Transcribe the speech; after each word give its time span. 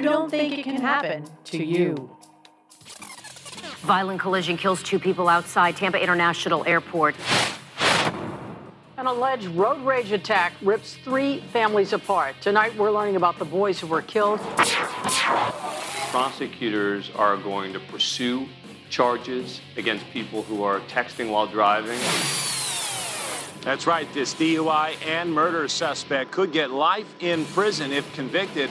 You 0.00 0.08
don't 0.08 0.30
think 0.30 0.56
it 0.56 0.62
can 0.62 0.80
happen 0.80 1.26
to 1.44 1.62
you. 1.62 2.10
Violent 3.82 4.18
collision 4.18 4.56
kills 4.56 4.82
two 4.82 4.98
people 4.98 5.28
outside 5.28 5.76
Tampa 5.76 6.02
International 6.02 6.64
Airport. 6.66 7.16
An 8.96 9.06
alleged 9.06 9.48
road 9.48 9.78
rage 9.82 10.10
attack 10.12 10.54
rips 10.62 10.96
three 11.04 11.40
families 11.52 11.92
apart. 11.92 12.36
Tonight, 12.40 12.74
we're 12.78 12.90
learning 12.90 13.16
about 13.16 13.38
the 13.38 13.44
boys 13.44 13.78
who 13.78 13.88
were 13.88 14.00
killed. 14.00 14.40
Prosecutors 16.10 17.10
are 17.14 17.36
going 17.36 17.74
to 17.74 17.80
pursue 17.80 18.48
charges 18.88 19.60
against 19.76 20.08
people 20.12 20.44
who 20.44 20.62
are 20.62 20.80
texting 20.80 21.30
while 21.30 21.46
driving. 21.46 21.98
That's 23.60 23.86
right. 23.86 24.10
This 24.14 24.32
DUI 24.32 24.94
and 25.06 25.30
murder 25.30 25.68
suspect 25.68 26.30
could 26.30 26.52
get 26.52 26.70
life 26.70 27.14
in 27.20 27.44
prison 27.44 27.92
if 27.92 28.10
convicted. 28.14 28.70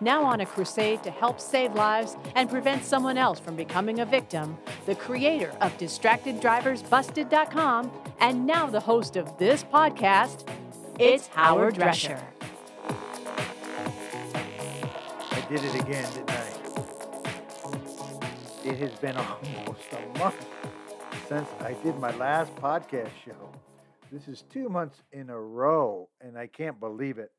now 0.00 0.24
on 0.24 0.40
a 0.40 0.46
crusade 0.46 1.02
to 1.02 1.10
help 1.10 1.38
save 1.40 1.74
lives 1.74 2.16
and 2.34 2.48
prevent 2.48 2.82
someone 2.84 3.18
else 3.18 3.38
from 3.40 3.56
becoming 3.56 3.98
a 4.00 4.06
victim, 4.06 4.56
the 4.86 4.94
creator 4.94 5.52
of 5.60 5.76
DistractedDriversBusted.com 5.78 7.90
and 8.20 8.46
now 8.46 8.66
the 8.66 8.80
host 8.80 9.16
of 9.16 9.36
this 9.38 9.64
podcast, 9.64 10.46
it's 10.98 11.26
Howard 11.28 11.74
Drescher. 11.74 12.20
I 15.30 15.40
did 15.48 15.64
it 15.64 15.74
again, 15.74 16.10
didn't 16.12 16.30
I? 16.30 16.44
It 18.64 18.78
has 18.78 18.92
been 18.92 19.16
almost 19.66 19.80
a 19.92 20.18
month 20.18 20.46
since 21.28 21.48
I 21.60 21.74
did 21.82 21.98
my 21.98 22.14
last 22.16 22.54
podcast 22.56 23.10
show. 23.24 23.50
This 24.10 24.28
is 24.28 24.42
two 24.50 24.68
months 24.68 25.02
in 25.12 25.30
a 25.30 25.38
row, 25.38 26.08
and 26.20 26.36
I 26.38 26.46
can't 26.46 26.78
believe 26.80 27.18
it 27.18 27.30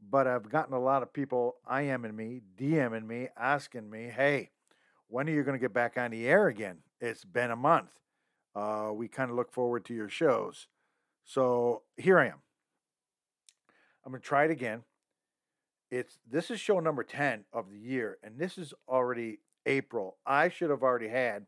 but 0.00 0.26
I've 0.26 0.48
gotten 0.48 0.74
a 0.74 0.80
lot 0.80 1.02
of 1.02 1.12
people 1.12 1.56
IMing 1.70 2.14
me, 2.14 2.42
DMing 2.58 3.06
me, 3.06 3.28
asking 3.36 3.90
me, 3.90 4.04
hey, 4.04 4.50
when 5.08 5.28
are 5.28 5.32
you 5.32 5.42
going 5.42 5.58
to 5.58 5.62
get 5.62 5.72
back 5.72 5.96
on 5.96 6.10
the 6.10 6.26
air 6.26 6.48
again? 6.48 6.78
It's 7.00 7.24
been 7.24 7.50
a 7.50 7.56
month. 7.56 7.90
Uh, 8.54 8.90
we 8.92 9.08
kind 9.08 9.30
of 9.30 9.36
look 9.36 9.52
forward 9.52 9.84
to 9.86 9.94
your 9.94 10.08
shows. 10.08 10.68
So 11.24 11.82
here 11.96 12.18
I 12.18 12.26
am. 12.26 12.40
I'm 14.04 14.12
going 14.12 14.22
to 14.22 14.26
try 14.26 14.44
it 14.44 14.50
again. 14.50 14.84
It's 15.90 16.18
this 16.28 16.50
is 16.50 16.60
show 16.60 16.80
number 16.80 17.04
10 17.04 17.44
of 17.52 17.70
the 17.70 17.78
year, 17.78 18.18
and 18.22 18.38
this 18.38 18.58
is 18.58 18.74
already 18.88 19.38
April. 19.66 20.16
I 20.26 20.48
should 20.48 20.70
have 20.70 20.82
already 20.82 21.08
had 21.08 21.46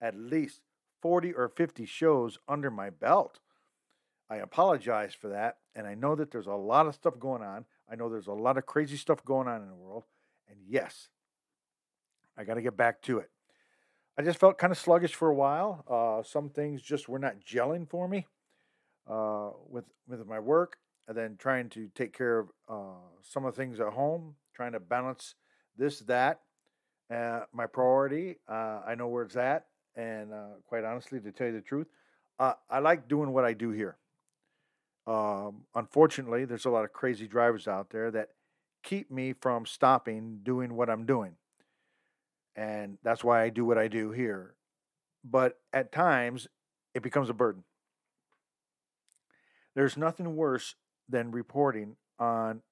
at 0.00 0.16
least 0.16 0.60
40 1.00 1.32
or 1.32 1.48
50 1.48 1.86
shows 1.86 2.38
under 2.48 2.70
my 2.70 2.90
belt. 2.90 3.40
I 4.30 4.36
apologize 4.36 5.14
for 5.14 5.28
that, 5.28 5.58
and 5.74 5.86
I 5.86 5.94
know 5.94 6.14
that 6.14 6.30
there's 6.30 6.46
a 6.46 6.54
lot 6.54 6.86
of 6.86 6.94
stuff 6.94 7.18
going 7.18 7.42
on. 7.42 7.64
I 7.92 7.94
know 7.94 8.08
there's 8.08 8.26
a 8.26 8.32
lot 8.32 8.56
of 8.56 8.64
crazy 8.64 8.96
stuff 8.96 9.22
going 9.22 9.46
on 9.46 9.60
in 9.60 9.68
the 9.68 9.74
world. 9.74 10.04
And 10.48 10.58
yes, 10.66 11.08
I 12.38 12.44
got 12.44 12.54
to 12.54 12.62
get 12.62 12.76
back 12.76 13.02
to 13.02 13.18
it. 13.18 13.30
I 14.18 14.22
just 14.22 14.38
felt 14.38 14.56
kind 14.56 14.70
of 14.70 14.78
sluggish 14.78 15.14
for 15.14 15.28
a 15.28 15.34
while. 15.34 15.84
Uh, 15.88 16.22
some 16.22 16.48
things 16.48 16.80
just 16.80 17.08
were 17.08 17.18
not 17.18 17.40
gelling 17.40 17.88
for 17.88 18.08
me 18.08 18.26
uh, 19.08 19.50
with 19.68 19.84
with 20.08 20.26
my 20.26 20.38
work, 20.38 20.76
and 21.06 21.16
then 21.16 21.36
trying 21.38 21.68
to 21.70 21.88
take 21.94 22.16
care 22.16 22.38
of 22.40 22.48
uh, 22.68 23.00
some 23.22 23.44
of 23.44 23.54
the 23.54 23.62
things 23.62 23.80
at 23.80 23.88
home, 23.88 24.36
trying 24.54 24.72
to 24.72 24.80
balance 24.80 25.34
this 25.76 26.00
that. 26.00 26.40
Uh, 27.12 27.40
my 27.52 27.66
priority, 27.66 28.36
uh, 28.48 28.80
I 28.86 28.94
know 28.94 29.08
where 29.08 29.24
it's 29.24 29.36
at, 29.36 29.66
and 29.96 30.32
uh, 30.32 30.56
quite 30.66 30.84
honestly, 30.84 31.20
to 31.20 31.32
tell 31.32 31.48
you 31.48 31.52
the 31.52 31.60
truth, 31.60 31.88
I 32.38 32.80
like 32.80 33.06
doing 33.06 33.32
what 33.32 33.44
I 33.44 33.52
do 33.52 33.70
here. 33.70 33.96
Um, 35.06 35.64
unfortunately, 35.74 36.44
there's 36.44 36.64
a 36.64 36.70
lot 36.70 36.84
of 36.84 36.92
crazy 36.92 37.26
drivers 37.26 37.66
out 37.66 37.90
there 37.90 38.10
that 38.10 38.28
keep 38.82 39.10
me 39.10 39.32
from 39.32 39.66
stopping 39.66 40.40
doing 40.42 40.74
what 40.74 40.90
I'm 40.90 41.06
doing. 41.06 41.36
And 42.54 42.98
that's 43.02 43.24
why 43.24 43.42
I 43.42 43.48
do 43.48 43.64
what 43.64 43.78
I 43.78 43.88
do 43.88 44.10
here. 44.10 44.54
But 45.24 45.58
at 45.72 45.92
times, 45.92 46.48
it 46.94 47.02
becomes 47.02 47.30
a 47.30 47.34
burden. 47.34 47.64
There's 49.74 49.96
nothing 49.96 50.36
worse 50.36 50.74
than 51.08 51.30
reporting 51.30 51.96
on 52.18 52.62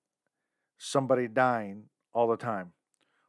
somebody 0.78 1.28
dying 1.28 1.84
all 2.12 2.28
the 2.28 2.36
time, 2.36 2.72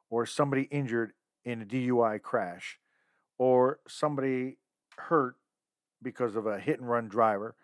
or 0.10 0.26
somebody 0.26 0.64
injured 0.64 1.14
in 1.46 1.62
a 1.62 1.66
DUI 1.66 2.22
crash, 2.22 2.80
or 3.38 3.80
somebody 3.88 4.58
hurt 4.98 5.36
because 6.02 6.36
of 6.36 6.46
a 6.46 6.60
hit 6.60 6.80
and 6.80 6.90
run 6.90 7.08
driver 7.08 7.56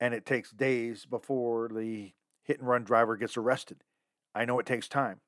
and 0.00 0.14
it 0.14 0.24
takes 0.24 0.50
days 0.50 1.04
before 1.04 1.68
the 1.68 2.12
hit 2.42 2.58
and 2.58 2.68
run 2.68 2.84
driver 2.84 3.16
gets 3.16 3.36
arrested. 3.36 3.82
I 4.34 4.44
know 4.44 4.58
it 4.58 4.66
takes 4.66 4.88
time. 4.88 5.20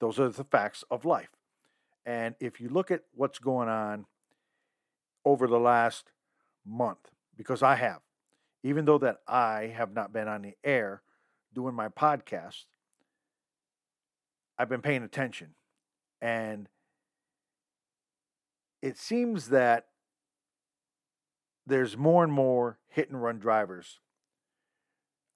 Those 0.00 0.18
are 0.20 0.28
the 0.28 0.44
facts 0.44 0.84
of 0.90 1.04
life. 1.04 1.30
And 2.06 2.34
if 2.40 2.60
you 2.60 2.68
look 2.68 2.90
at 2.90 3.02
what's 3.14 3.38
going 3.38 3.68
on 3.68 4.06
over 5.24 5.46
the 5.46 5.58
last 5.58 6.12
month, 6.66 7.10
because 7.36 7.62
I 7.62 7.76
have, 7.76 8.00
even 8.62 8.84
though 8.84 8.98
that 8.98 9.18
I 9.26 9.72
have 9.74 9.92
not 9.92 10.12
been 10.12 10.28
on 10.28 10.42
the 10.42 10.54
air 10.62 11.02
doing 11.54 11.74
my 11.74 11.88
podcast, 11.88 12.64
I've 14.58 14.68
been 14.68 14.82
paying 14.82 15.02
attention. 15.02 15.54
And 16.20 16.68
it 18.82 18.98
seems 18.98 19.48
that 19.48 19.86
there's 21.66 21.96
more 21.96 22.22
and 22.22 22.32
more 22.32 22.78
hit 22.88 23.08
and 23.08 23.22
run 23.22 23.38
drivers 23.38 24.00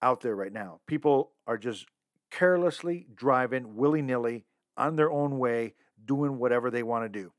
out 0.02 0.20
there 0.20 0.36
right 0.36 0.52
now. 0.52 0.80
People 0.86 1.32
are 1.46 1.58
just 1.58 1.86
carelessly 2.30 3.06
driving 3.14 3.76
willy 3.76 4.02
nilly 4.02 4.44
on 4.76 4.96
their 4.96 5.10
own 5.10 5.38
way, 5.38 5.74
doing 6.04 6.38
whatever 6.38 6.70
they 6.70 6.82
want 6.82 7.04
to 7.04 7.08
do. 7.08 7.32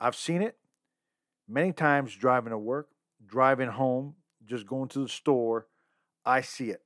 I've 0.00 0.14
seen 0.14 0.42
it 0.42 0.56
many 1.48 1.72
times 1.72 2.14
driving 2.14 2.50
to 2.50 2.58
work, 2.58 2.88
driving 3.26 3.68
home, 3.68 4.14
just 4.46 4.66
going 4.66 4.88
to 4.90 5.00
the 5.00 5.08
store. 5.08 5.66
I 6.24 6.40
see 6.40 6.70
it. 6.70 6.82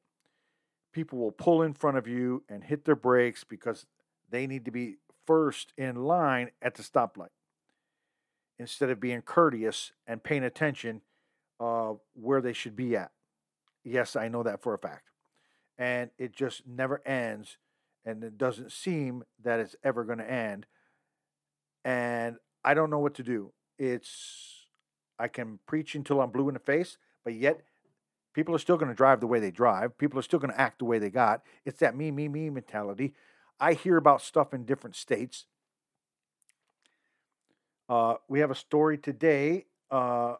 People 0.92 1.18
will 1.18 1.32
pull 1.32 1.62
in 1.62 1.74
front 1.74 1.96
of 1.96 2.06
you 2.06 2.44
and 2.48 2.64
hit 2.64 2.84
their 2.84 2.96
brakes 2.96 3.44
because 3.44 3.86
they 4.30 4.46
need 4.46 4.64
to 4.64 4.70
be 4.70 4.96
first 5.26 5.72
in 5.76 5.96
line 5.96 6.50
at 6.60 6.74
the 6.74 6.82
stoplight 6.82 7.28
instead 8.58 8.90
of 8.90 9.00
being 9.00 9.22
courteous 9.22 9.92
and 10.06 10.22
paying 10.22 10.44
attention 10.44 11.00
uh, 11.60 11.94
where 12.14 12.40
they 12.40 12.52
should 12.52 12.76
be 12.76 12.96
at. 12.96 13.10
Yes, 13.84 14.16
I 14.16 14.28
know 14.28 14.42
that 14.42 14.62
for 14.62 14.74
a 14.74 14.78
fact. 14.78 15.10
And 15.78 16.10
it 16.18 16.34
just 16.34 16.66
never 16.66 17.06
ends. 17.06 17.56
And 18.04 18.22
it 18.22 18.36
doesn't 18.38 18.72
seem 18.72 19.24
that 19.42 19.60
it's 19.60 19.76
ever 19.82 20.04
going 20.04 20.18
to 20.18 20.30
end. 20.30 20.66
And 21.84 22.36
I 22.64 22.74
don't 22.74 22.90
know 22.90 22.98
what 22.98 23.14
to 23.14 23.22
do. 23.22 23.52
It's, 23.78 24.66
I 25.18 25.28
can 25.28 25.58
preach 25.66 25.94
until 25.94 26.20
I'm 26.20 26.30
blue 26.30 26.48
in 26.48 26.54
the 26.54 26.60
face, 26.60 26.98
but 27.24 27.34
yet 27.34 27.62
people 28.34 28.54
are 28.54 28.58
still 28.58 28.76
going 28.76 28.90
to 28.90 28.94
drive 28.94 29.20
the 29.20 29.26
way 29.26 29.40
they 29.40 29.50
drive. 29.50 29.98
People 29.98 30.18
are 30.18 30.22
still 30.22 30.38
going 30.38 30.52
to 30.52 30.60
act 30.60 30.78
the 30.78 30.84
way 30.84 30.98
they 30.98 31.10
got. 31.10 31.42
It's 31.64 31.80
that 31.80 31.96
me, 31.96 32.10
me, 32.10 32.28
me 32.28 32.50
mentality. 32.50 33.14
I 33.58 33.74
hear 33.74 33.96
about 33.96 34.22
stuff 34.22 34.54
in 34.54 34.64
different 34.64 34.96
states. 34.96 35.46
Uh, 37.88 38.14
we 38.28 38.40
have 38.40 38.50
a 38.50 38.56
story 38.56 38.96
today 38.96 39.66
uh, 39.90 40.36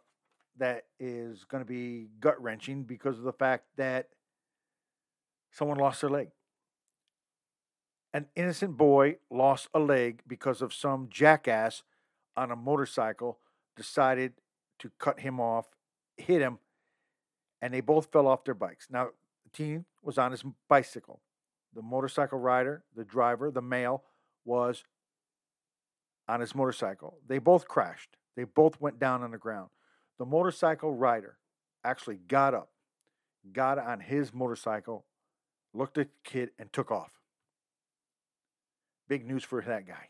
that 0.59 0.85
is 1.01 1.45
going 1.45 1.63
to 1.63 1.69
be 1.69 2.09
gut 2.21 2.41
wrenching 2.43 2.85
because 2.85 3.19
of 3.19 3.25
the 3.25 3.33
fact 3.33 3.65
that 3.77 4.09
someone 5.51 5.79
lost 5.79 6.01
their 6.01 6.11
leg. 6.11 6.29
An 8.15 8.27
innocent 8.37 8.77
boy 8.77 9.17
lost 9.31 9.69
a 9.73 9.79
leg 9.79 10.23
because 10.27 10.61
of 10.61 10.75
some 10.75 11.09
jackass 11.11 11.83
on 12.37 12.51
a 12.51 12.57
motorcycle 12.57 13.39
decided 13.77 14.35
to 14.79 14.91
cut 14.99 15.21
him 15.21 15.41
off, 15.41 15.67
hit 16.17 16.41
him, 16.41 16.59
and 17.63 17.73
they 17.73 17.81
both 17.81 18.13
fell 18.13 18.27
off 18.27 18.45
their 18.45 18.55
bikes. 18.55 18.89
Now, 18.91 19.11
the 19.45 19.51
teen 19.51 19.85
was 20.03 20.19
on 20.19 20.33
his 20.33 20.45
bicycle. 20.69 21.21
The 21.75 21.83
motorcycle 21.83 22.39
rider, 22.39 22.85
the 22.95 23.05
driver, 23.05 23.51
the 23.51 23.63
male, 23.63 24.03
was 24.45 24.85
on 26.29 26.41
his 26.41 26.55
motorcycle. 26.55 27.19
They 27.27 27.39
both 27.39 27.67
crashed. 27.67 28.17
They 28.37 28.45
both 28.45 28.81
went 28.81 28.99
down 28.99 29.23
on 29.23 29.31
the 29.31 29.39
ground. 29.39 29.71
The 30.19 30.27
motorcycle 30.27 30.95
rider 30.95 31.39
actually 31.85 32.17
got 32.17 32.55
up, 32.55 32.71
got 33.53 33.79
on 33.79 34.01
his 34.01 34.33
motorcycle, 34.33 35.05
looked 35.75 35.99
at 35.99 36.09
the 36.09 36.31
kid, 36.31 36.51
and 36.59 36.73
took 36.73 36.91
off. 36.91 37.13
Big 39.09 39.27
news 39.27 39.45
for 39.45 39.61
that 39.63 39.87
guy. 39.87 40.09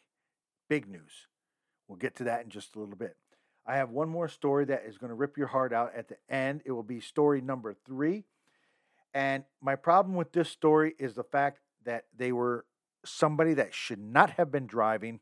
Big 0.69 0.89
news. 0.89 1.27
We'll 1.89 1.99
get 1.99 2.17
to 2.17 2.25
that 2.25 2.45
in 2.45 2.51
just 2.51 2.77
a 2.77 2.79
little 2.79 2.97
bit. 2.97 3.17
I 3.67 3.77
have 3.77 3.91
one 3.91 4.09
more 4.09 4.29
story 4.29 4.65
that 4.67 4.85
is 4.87 4.99
going 4.99 5.11
to 5.11 5.15
rip 5.15 5.37
your 5.37 5.47
heart 5.47 5.73
out 5.73 5.95
at 5.95 6.09
the 6.09 6.17
end. 6.29 6.63
It 6.65 6.73
will 6.73 6.83
be 6.83 7.01
story 7.01 7.41
number 7.41 7.75
three. 7.87 8.25
And 9.15 9.45
my 9.61 9.77
problem 9.77 10.17
with 10.17 10.33
this 10.33 10.49
story 10.49 10.95
is 10.99 11.15
the 11.15 11.25
fact 11.25 11.61
that 11.85 12.07
they 12.17 12.33
were 12.33 12.65
somebody 13.05 13.55
that 13.55 13.75
should 13.75 13.99
not 13.99 14.31
have 14.31 14.51
been 14.51 14.67
driving 14.67 15.21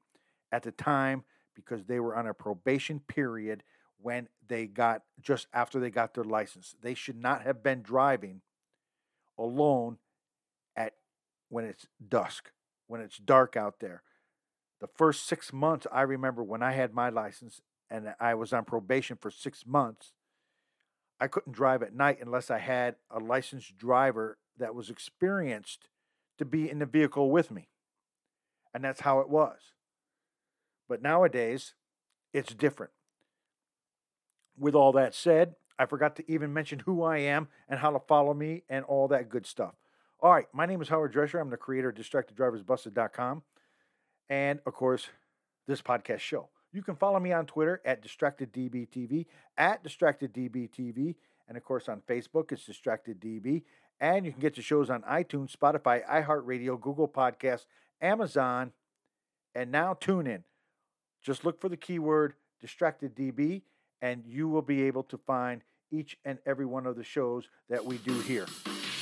at 0.52 0.62
the 0.62 0.70
time 0.70 1.24
because 1.54 1.84
they 1.84 2.00
were 2.00 2.16
on 2.16 2.26
a 2.26 2.34
probation 2.34 3.00
period 3.00 3.62
when 4.02 4.28
they 4.46 4.66
got 4.66 5.02
just 5.20 5.46
after 5.52 5.78
they 5.78 5.90
got 5.90 6.14
their 6.14 6.24
license. 6.24 6.74
They 6.80 6.94
should 6.94 7.16
not 7.16 7.42
have 7.42 7.62
been 7.62 7.82
driving 7.82 8.40
alone 9.38 9.98
at 10.76 10.94
when 11.48 11.64
it's 11.64 11.86
dusk, 12.06 12.50
when 12.86 13.00
it's 13.00 13.18
dark 13.18 13.56
out 13.56 13.80
there. 13.80 14.02
The 14.80 14.88
first 14.88 15.26
6 15.26 15.52
months 15.52 15.86
I 15.92 16.02
remember 16.02 16.42
when 16.42 16.62
I 16.62 16.72
had 16.72 16.94
my 16.94 17.10
license 17.10 17.60
and 17.90 18.14
I 18.18 18.34
was 18.34 18.52
on 18.52 18.64
probation 18.64 19.18
for 19.20 19.30
6 19.30 19.66
months, 19.66 20.12
I 21.20 21.28
couldn't 21.28 21.52
drive 21.52 21.82
at 21.82 21.94
night 21.94 22.18
unless 22.22 22.50
I 22.50 22.58
had 22.58 22.96
a 23.10 23.18
licensed 23.18 23.76
driver 23.76 24.38
that 24.56 24.74
was 24.74 24.88
experienced 24.88 25.90
to 26.38 26.44
be 26.46 26.70
in 26.70 26.78
the 26.78 26.86
vehicle 26.86 27.30
with 27.30 27.50
me. 27.50 27.68
And 28.72 28.82
that's 28.82 29.00
how 29.00 29.20
it 29.20 29.28
was. 29.28 29.74
But 30.88 31.02
nowadays, 31.02 31.74
it's 32.32 32.54
different. 32.54 32.92
With 34.58 34.74
all 34.74 34.92
that 34.92 35.14
said, 35.14 35.54
I 35.78 35.86
forgot 35.86 36.16
to 36.16 36.30
even 36.30 36.52
mention 36.52 36.80
who 36.80 37.02
I 37.02 37.18
am 37.18 37.48
and 37.68 37.80
how 37.80 37.90
to 37.90 38.00
follow 38.00 38.34
me 38.34 38.64
and 38.68 38.84
all 38.84 39.08
that 39.08 39.28
good 39.28 39.46
stuff. 39.46 39.74
All 40.20 40.30
right, 40.30 40.46
my 40.52 40.66
name 40.66 40.82
is 40.82 40.88
Howard 40.88 41.14
Drescher. 41.14 41.40
I'm 41.40 41.48
the 41.48 41.56
creator 41.56 41.88
of 41.88 41.94
DistractedDriversBusted.com 41.94 43.42
and, 44.28 44.60
of 44.66 44.74
course, 44.74 45.08
this 45.66 45.80
podcast 45.80 46.18
show. 46.18 46.50
You 46.72 46.82
can 46.82 46.96
follow 46.96 47.18
me 47.18 47.32
on 47.32 47.46
Twitter 47.46 47.80
at 47.84 48.02
DistractedDBTV, 48.04 49.26
at 49.56 49.82
DistractedDBTV, 49.82 51.14
and, 51.48 51.56
of 51.56 51.64
course, 51.64 51.88
on 51.88 52.02
Facebook, 52.08 52.52
it's 52.52 52.68
DistractedDB. 52.68 53.62
And 54.00 54.24
you 54.24 54.32
can 54.32 54.40
get 54.40 54.54
the 54.54 54.62
shows 54.62 54.88
on 54.88 55.02
iTunes, 55.02 55.56
Spotify, 55.56 56.06
iHeartRadio, 56.06 56.80
Google 56.80 57.08
Podcasts, 57.08 57.66
Amazon, 58.00 58.72
and 59.54 59.72
now 59.72 59.94
TuneIn. 59.94 60.42
Just 61.22 61.44
look 61.44 61.60
for 61.60 61.68
the 61.68 61.76
keyword 61.76 62.34
distracted 62.60 63.16
DB, 63.16 63.62
and 64.02 64.24
you 64.26 64.48
will 64.48 64.62
be 64.62 64.82
able 64.82 65.02
to 65.04 65.18
find 65.18 65.62
each 65.90 66.16
and 66.24 66.38
every 66.46 66.66
one 66.66 66.86
of 66.86 66.96
the 66.96 67.04
shows 67.04 67.48
that 67.68 67.84
we 67.84 67.98
do 67.98 68.18
here 68.20 68.46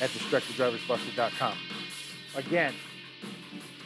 at 0.01 0.09
DistractedDriversBusted.com. 0.09 1.57
Again, 2.35 2.73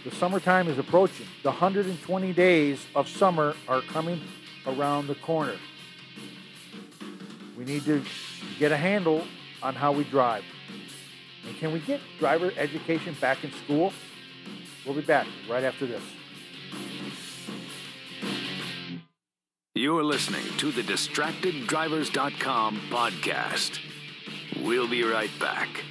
the 0.04 0.12
summertime 0.12 0.68
is 0.68 0.78
approaching. 0.78 1.28
The 1.44 1.50
120 1.50 2.34
days 2.34 2.86
of 2.96 3.08
summer 3.08 3.56
are 3.68 3.82
coming 3.82 4.22
around 4.68 5.08
the 5.08 5.16
corner. 5.16 5.56
We 7.58 7.66
need 7.66 7.86
to 7.86 8.04
get 8.60 8.72
a 8.72 8.78
handle 8.78 9.26
on 9.62 9.76
how 9.76 9.92
we 9.92 10.04
drive. 10.06 10.44
And 11.48 11.58
can 11.58 11.72
we 11.72 11.80
get 11.80 12.00
driver 12.20 12.52
education 12.58 13.16
back 13.20 13.44
in 13.44 13.52
school? 13.64 13.94
We'll 14.86 14.96
be 14.96 15.02
back 15.02 15.28
right 15.50 15.64
after 15.64 15.86
this. 15.86 16.02
You're 19.84 20.02
listening 20.02 20.46
to 20.60 20.72
the 20.72 20.82
DistractedDrivers.com 20.82 22.82
podcast. 22.90 23.80
We'll 24.64 24.88
be 24.88 25.04
right 25.04 25.30
back. 25.42 25.84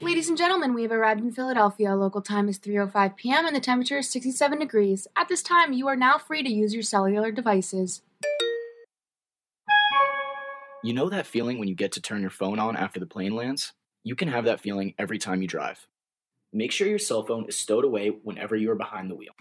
Ladies 0.00 0.30
and 0.30 0.38
gentlemen, 0.38 0.72
we 0.72 0.80
have 0.80 0.92
arrived 0.92 1.20
in 1.20 1.30
Philadelphia. 1.30 1.94
Local 1.94 2.22
time 2.22 2.48
is 2.48 2.58
3:05 2.58 3.16
p.m. 3.16 3.44
and 3.44 3.54
the 3.54 3.60
temperature 3.60 3.98
is 3.98 4.08
67 4.08 4.60
degrees. 4.60 5.06
At 5.14 5.28
this 5.28 5.42
time, 5.42 5.74
you 5.74 5.88
are 5.88 5.94
now 5.94 6.16
free 6.16 6.42
to 6.42 6.50
use 6.50 6.72
your 6.72 6.82
cellular 6.82 7.30
devices. 7.30 8.00
You 10.82 10.94
know 10.94 11.10
that 11.10 11.26
feeling 11.26 11.58
when 11.58 11.68
you 11.68 11.74
get 11.74 11.92
to 11.92 12.00
turn 12.00 12.22
your 12.22 12.30
phone 12.30 12.58
on 12.58 12.78
after 12.78 12.98
the 12.98 13.04
plane 13.04 13.36
lands? 13.36 13.74
You 14.04 14.16
can 14.16 14.28
have 14.28 14.46
that 14.46 14.62
feeling 14.62 14.94
every 14.98 15.18
time 15.18 15.42
you 15.42 15.48
drive. 15.48 15.86
Make 16.50 16.72
sure 16.72 16.88
your 16.88 16.98
cell 16.98 17.24
phone 17.24 17.44
is 17.44 17.58
stowed 17.58 17.84
away 17.84 18.08
whenever 18.08 18.56
you 18.56 18.70
are 18.70 18.74
behind 18.74 19.10
the 19.10 19.16
wheel. 19.16 19.34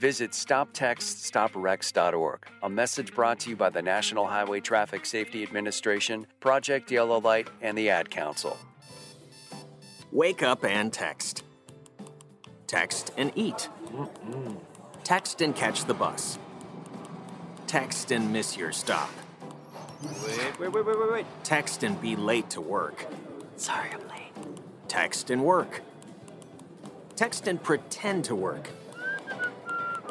Visit 0.00 0.30
StopTextsStopWrecks.org. 0.30 2.46
A 2.62 2.70
message 2.70 3.14
brought 3.14 3.38
to 3.40 3.50
you 3.50 3.56
by 3.56 3.68
the 3.68 3.82
National 3.82 4.26
Highway 4.26 4.60
Traffic 4.60 5.04
Safety 5.04 5.42
Administration, 5.42 6.26
Project 6.40 6.90
Yellow 6.90 7.20
Light, 7.20 7.50
and 7.60 7.76
the 7.76 7.90
Ad 7.90 8.08
Council. 8.08 8.56
Wake 10.10 10.42
up 10.42 10.64
and 10.64 10.90
text. 10.90 11.42
Text 12.66 13.12
and 13.18 13.30
eat. 13.34 13.68
Text 15.04 15.42
and 15.42 15.54
catch 15.54 15.84
the 15.84 15.92
bus. 15.92 16.38
Text 17.66 18.10
and 18.10 18.32
miss 18.32 18.56
your 18.56 18.72
stop. 18.72 19.10
Wait, 20.02 20.58
wait, 20.58 20.72
wait, 20.72 20.86
wait, 20.86 20.98
wait, 20.98 21.12
wait. 21.12 21.26
Text 21.44 21.82
and 21.82 22.00
be 22.00 22.16
late 22.16 22.48
to 22.48 22.62
work. 22.62 23.04
Sorry, 23.56 23.90
I'm 23.90 24.08
late. 24.08 24.32
Text 24.88 25.28
and 25.28 25.44
work. 25.44 25.82
Text 27.16 27.46
and 27.46 27.62
pretend 27.62 28.24
to 28.24 28.34
work. 28.34 28.70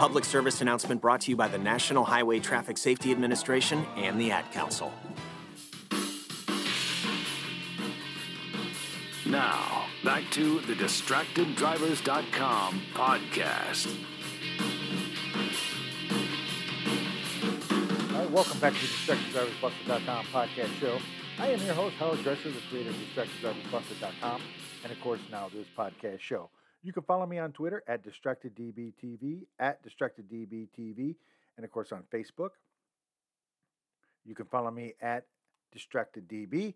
A 0.00 0.02
public 0.02 0.24
service 0.24 0.62
announcement 0.62 1.02
brought 1.02 1.20
to 1.20 1.30
you 1.30 1.36
by 1.36 1.46
the 1.46 1.58
National 1.58 2.04
Highway 2.04 2.40
Traffic 2.40 2.78
Safety 2.78 3.12
Administration 3.12 3.84
and 3.98 4.18
the 4.18 4.30
Ad 4.30 4.50
Council. 4.50 4.90
Now, 9.26 9.84
back 10.02 10.22
to 10.30 10.60
the 10.60 10.72
DistractedDrivers.com 10.72 12.82
podcast. 12.94 13.94
All 18.14 18.20
right, 18.20 18.30
welcome 18.30 18.58
back 18.58 18.72
to 18.72 18.80
the 18.80 18.86
DistractedDriversBusted.com 18.86 20.24
podcast 20.32 20.80
show. 20.80 20.98
I 21.38 21.48
am 21.48 21.60
your 21.60 21.74
host, 21.74 21.96
Howard 21.96 22.20
Drescher, 22.20 22.44
the 22.44 22.62
creator 22.70 22.88
of 22.88 22.96
DistractedDriversBusted.com, 22.96 24.40
and 24.82 24.92
of 24.92 25.00
course, 25.02 25.20
now 25.30 25.50
this 25.54 25.66
podcast 25.76 26.20
show. 26.20 26.48
You 26.82 26.92
can 26.92 27.02
follow 27.02 27.26
me 27.26 27.38
on 27.38 27.52
Twitter 27.52 27.82
at 27.86 28.04
DistractedDBTV, 28.04 29.46
at 29.58 29.84
DistractedDBTV, 29.84 31.16
and 31.56 31.64
of 31.64 31.70
course 31.70 31.92
on 31.92 32.04
Facebook. 32.12 32.50
You 34.24 34.34
can 34.34 34.46
follow 34.46 34.70
me 34.70 34.94
at 35.00 35.26
DistractedDB, 35.76 36.74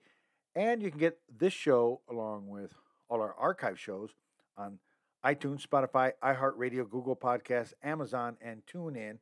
and 0.54 0.82
you 0.82 0.90
can 0.90 1.00
get 1.00 1.18
this 1.38 1.52
show 1.52 2.00
along 2.10 2.48
with 2.48 2.72
all 3.08 3.20
our 3.20 3.34
archive 3.38 3.78
shows 3.78 4.10
on 4.56 4.78
iTunes, 5.24 5.66
Spotify, 5.66 6.12
iHeartRadio, 6.22 6.88
Google 6.88 7.16
Podcasts, 7.16 7.72
Amazon, 7.82 8.36
and 8.42 8.62
TuneIn. 8.66 9.18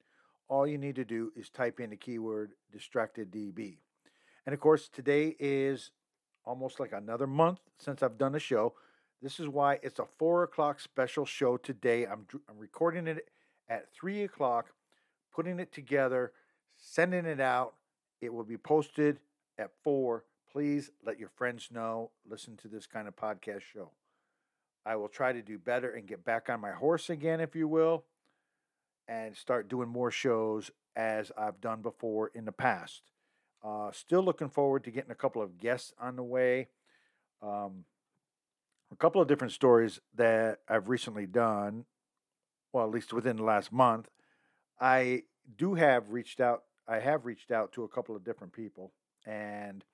All 0.49 0.67
you 0.67 0.79
need 0.79 0.97
to 0.97 1.05
do 1.05 1.33
is 1.37 1.49
type 1.49 1.79
in 1.79 1.91
the 1.91 1.97
keyword 1.97 2.55
DistractedDB. 2.77 3.79
And 4.45 4.53
of 4.53 4.61
course, 4.61 4.89
today 4.89 5.37
is 5.39 5.93
almost 6.45 6.81
like 6.81 6.93
another 6.93 7.29
month 7.29 7.61
since 7.79 8.03
I've 8.03 8.19
done 8.19 8.35
a 8.35 8.41
show. 8.41 8.75
This 9.23 9.39
is 9.39 9.47
why 9.47 9.79
it's 9.85 10.01
a 10.01 10.07
four 10.19 10.43
o'clock 10.43 10.81
special 10.81 11.25
show 11.25 11.57
today. 11.57 12.05
I'm, 12.07 12.27
I'm 12.49 12.59
recording 12.59 13.07
it 13.07 13.29
at 13.69 13.93
three 13.95 14.25
o'clock, 14.25 14.73
putting 15.33 15.61
it 15.61 15.73
together, 15.73 16.33
sending 16.77 17.25
it 17.25 17.39
out. 17.39 17.75
It 18.21 18.35
will 18.35 18.43
be 18.43 18.57
posted 18.57 19.21
at 19.59 19.71
four. 19.85 20.25
Please 20.51 20.91
let 21.07 21.21
your 21.21 21.29
friends 21.29 21.69
know. 21.73 22.11
Listen 22.29 22.57
to 22.59 22.69
this 22.69 22.87
kind 22.87 23.07
of 23.07 23.15
podcast 23.15 23.61
show. 23.61 23.93
I 24.85 24.97
will 24.97 25.09
try 25.09 25.33
to 25.33 25.41
do 25.41 25.57
better 25.57 25.93
and 25.93 26.09
get 26.09 26.25
back 26.25 26.51
on 26.51 26.61
my 26.61 26.73
horse 26.73 27.09
again, 27.09 27.41
if 27.41 27.55
you 27.55 27.69
will, 27.69 28.03
and 29.07 29.37
start 29.37 29.69
doing 29.69 29.89
more 29.89 30.11
shows 30.11 30.73
as 30.97 31.31
I've 31.39 31.61
done 31.61 31.81
before 31.81 32.33
in 32.35 32.45
the 32.45 32.51
past. 32.51 33.03
Uh, 33.65 33.93
still 33.93 34.23
looking 34.23 34.51
forward 34.51 34.83
to 34.83 34.91
getting 34.91 35.13
a 35.13 35.15
couple 35.15 35.41
of 35.41 35.59
guests 35.59 35.93
on 36.01 36.17
the 36.17 36.25
way. 36.25 36.67
Um, 37.41 37.85
a 38.93 38.97
couple 38.97 39.23
of 39.23 39.29
different 39.29 39.53
stories 39.53 40.01
that 40.15 40.59
I've 40.69 40.89
recently 40.89 41.27
done, 41.27 41.87
well, 42.73 42.85
at 42.85 42.91
least 42.91 43.13
within 43.13 43.37
the 43.37 43.43
last 43.43 43.73
month. 43.73 44.09
I 44.81 45.23
do 45.57 45.75
have 45.75 46.11
reached 46.11 46.41
out. 46.41 46.65
I 46.87 46.99
have 46.99 47.25
reached 47.25 47.51
out 47.51 47.73
to 47.73 47.85
a 47.85 47.89
couple 47.89 48.15
of 48.15 48.25
different 48.25 48.53
people, 48.53 48.93
and 49.27 49.85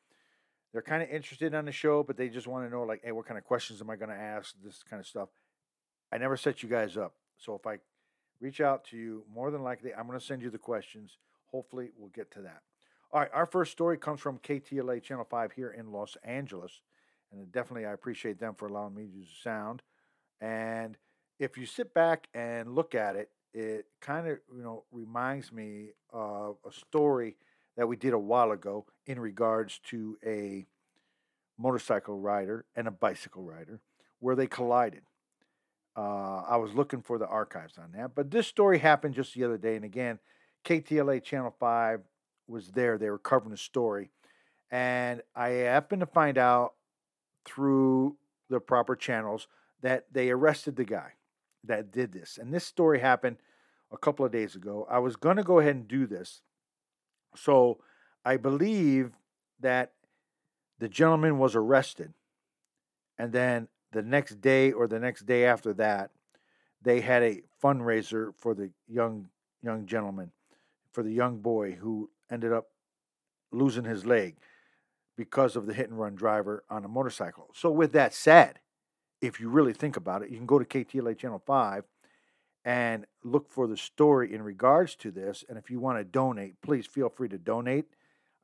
they're 0.73 0.83
kind 0.83 1.03
of 1.03 1.09
interested 1.11 1.55
on 1.55 1.65
the 1.65 1.73
show, 1.73 2.03
but 2.03 2.17
they 2.17 2.29
just 2.29 2.47
want 2.47 2.67
to 2.67 2.71
know, 2.71 2.83
like, 2.83 3.03
hey, 3.05 3.13
what 3.13 3.27
kind 3.27 3.39
of 3.39 3.45
questions 3.45 3.81
am 3.81 3.91
I 3.91 3.97
going 3.97 4.11
to 4.11 4.17
ask? 4.17 4.55
This 4.63 4.83
kind 4.83 5.01
of 5.01 5.07
stuff. 5.07 5.29
I 6.11 6.19
never 6.19 6.37
set 6.37 6.63
you 6.63 6.69
guys 6.69 6.97
up, 6.97 7.15
So 7.37 7.55
if 7.55 7.67
I 7.67 7.79
reach 8.41 8.61
out 8.61 8.85
to 8.87 8.97
you, 8.97 9.25
more 9.33 9.51
than 9.51 9.63
likely, 9.63 9.95
I'm 9.95 10.07
going 10.07 10.19
to 10.19 10.25
send 10.25 10.43
you 10.43 10.51
the 10.51 10.59
questions. 10.59 11.19
Hopefully, 11.51 11.91
we'll 11.97 12.11
get 12.11 12.31
to 12.33 12.43
that. 12.43 12.63
All 13.13 13.21
right, 13.21 13.31
our 13.33 13.47
first 13.47 13.73
story 13.73 13.97
comes 13.97 14.21
from 14.21 14.39
KTLA 14.39 15.03
Channel 15.03 15.27
5 15.29 15.53
here 15.53 15.71
in 15.71 15.93
Los 15.93 16.17
Angeles. 16.25 16.83
And 17.33 17.51
definitely, 17.53 17.87
I 17.87 17.93
appreciate 17.93 18.39
them 18.39 18.55
for 18.55 18.67
allowing 18.67 18.95
me 18.95 19.05
to 19.05 19.13
use 19.13 19.29
the 19.29 19.51
sound. 19.51 19.83
And 20.41 20.97
if 21.39 21.57
you 21.57 21.67
sit 21.67 21.95
back 21.95 22.29
and 22.35 22.75
look 22.75 22.95
at 22.95 23.17
it, 23.17 23.31
it 23.55 23.87
kind 24.01 24.29
of 24.29 24.39
you 24.55 24.63
know 24.63 24.85
reminds 24.93 25.53
me 25.53 25.91
of 26.13 26.57
a 26.69 26.73
story 26.73 27.37
that 27.77 27.87
we 27.87 27.97
did 27.97 28.13
a 28.13 28.19
while 28.19 28.51
ago 28.51 28.87
in 29.07 29.19
regards 29.19 29.79
to 29.91 30.19
a 30.25 30.67
motorcycle 31.59 32.19
rider 32.19 32.65
and 32.77 32.87
a 32.87 32.91
bicycle 32.91 33.43
rider 33.43 33.81
where 34.21 34.37
they 34.37 34.47
collided. 34.47 35.03
Uh, 35.97 36.43
I 36.49 36.57
was 36.57 36.75
looking 36.75 37.03
for 37.03 37.19
the 37.19 37.27
archives 37.27 37.79
on 37.79 37.93
that, 37.93 38.15
but 38.15 38.31
this 38.31 38.47
story 38.47 38.79
happened 38.79 39.15
just 39.15 39.35
the 39.35 39.45
other 39.45 39.59
day, 39.59 39.75
and 39.75 39.85
again, 39.85 40.19
KTLA 40.65 41.23
Channel 41.23 41.55
Five 41.59 42.01
was 42.47 42.69
there. 42.69 42.99
They 42.99 43.11
were 43.11 43.19
covering 43.19 43.51
the 43.51 43.57
story, 43.57 44.11
and 44.71 45.23
I 45.35 45.49
happened 45.49 46.01
to 46.01 46.07
find 46.07 46.39
out 46.39 46.75
through 47.45 48.17
the 48.49 48.61
proper 48.61 48.97
channels 48.97 49.47
that 49.83 50.07
they 50.13 50.31
arrested 50.31 50.77
the 50.77 50.85
guy 50.85 51.13
that 51.65 51.93
did 51.93 52.13
this. 52.13 52.39
And 52.41 52.53
this 52.53 52.65
story 52.65 53.01
happened 53.01 53.37
a 53.93 53.97
couple 53.97 54.25
of 54.25 54.33
days 54.33 54.55
ago. 54.55 54.87
I 54.91 54.99
was 54.99 55.17
going 55.17 55.37
to 55.37 55.43
go 55.43 55.59
ahead 55.59 55.77
and 55.77 55.89
do 55.89 56.07
this. 56.07 56.43
So 57.37 57.79
I 58.25 58.37
believe 58.37 59.13
that 59.61 59.93
the 60.79 60.89
gentleman 60.89 61.39
was 61.39 61.55
arrested. 61.55 62.13
And 63.19 63.33
then 63.33 63.69
the 63.93 64.03
next 64.03 64.41
day 64.41 64.73
or 64.73 64.87
the 64.87 65.01
next 65.01 65.27
day 65.27 65.45
after 65.45 65.73
that, 65.75 66.11
they 66.83 67.01
had 67.01 67.23
a 67.23 67.43
fundraiser 67.63 68.33
for 68.37 68.55
the 68.55 68.71
young 68.87 69.29
young 69.63 69.87
gentleman, 69.87 70.31
for 70.93 71.03
the 71.03 71.13
young 71.13 71.39
boy 71.39 71.73
who 71.73 72.09
ended 72.31 72.53
up 72.53 72.69
losing 73.51 73.85
his 73.85 74.07
leg 74.07 74.37
because 75.19 75.57
of 75.57 75.67
the 75.67 75.75
hit 75.75 75.91
and 75.91 75.99
run 75.99 76.15
driver 76.15 76.63
on 76.71 76.85
a 76.85 76.89
motorcycle. 76.89 77.49
So 77.53 77.73
with 77.73 77.91
that 77.93 78.15
said, 78.15 78.61
if 79.21 79.41
you 79.41 79.49
really 79.49 79.73
think 79.73 79.97
about 79.97 80.23
it, 80.23 80.31
you 80.31 80.37
can 80.37 80.47
go 80.47 80.61
to 80.61 80.65
KTLA 80.65 81.19
Channel 81.19 81.43
5 81.45 81.83
and 82.65 83.05
look 83.25 83.51
for 83.51 83.67
the 83.67 83.77
story 83.77 84.33
in 84.33 84.43
regards 84.43 84.95
to 84.95 85.11
this. 85.11 85.45
And 85.49 85.59
if 85.59 85.71
you 85.71 85.81
want 85.81 85.99
to 85.99 86.05
donate, 86.05 86.63
please 86.63 86.87
feel 86.87 87.09
free 87.09 87.29
to 87.31 87.37
donate. 87.37 87.87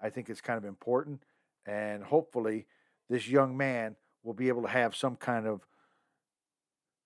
I 0.00 0.10
think 0.10 0.28
it's 0.28 0.40
kind 0.40 0.58
of 0.58 0.64
important. 0.64 1.22
And 1.64 2.02
hopefully, 2.02 2.66
this 3.08 3.28
young 3.28 3.56
man 3.56 3.94
will 4.24 4.34
be 4.34 4.48
able 4.48 4.62
to 4.62 4.68
have 4.68 4.96
some 4.96 5.14
kind 5.14 5.46
of 5.46 5.60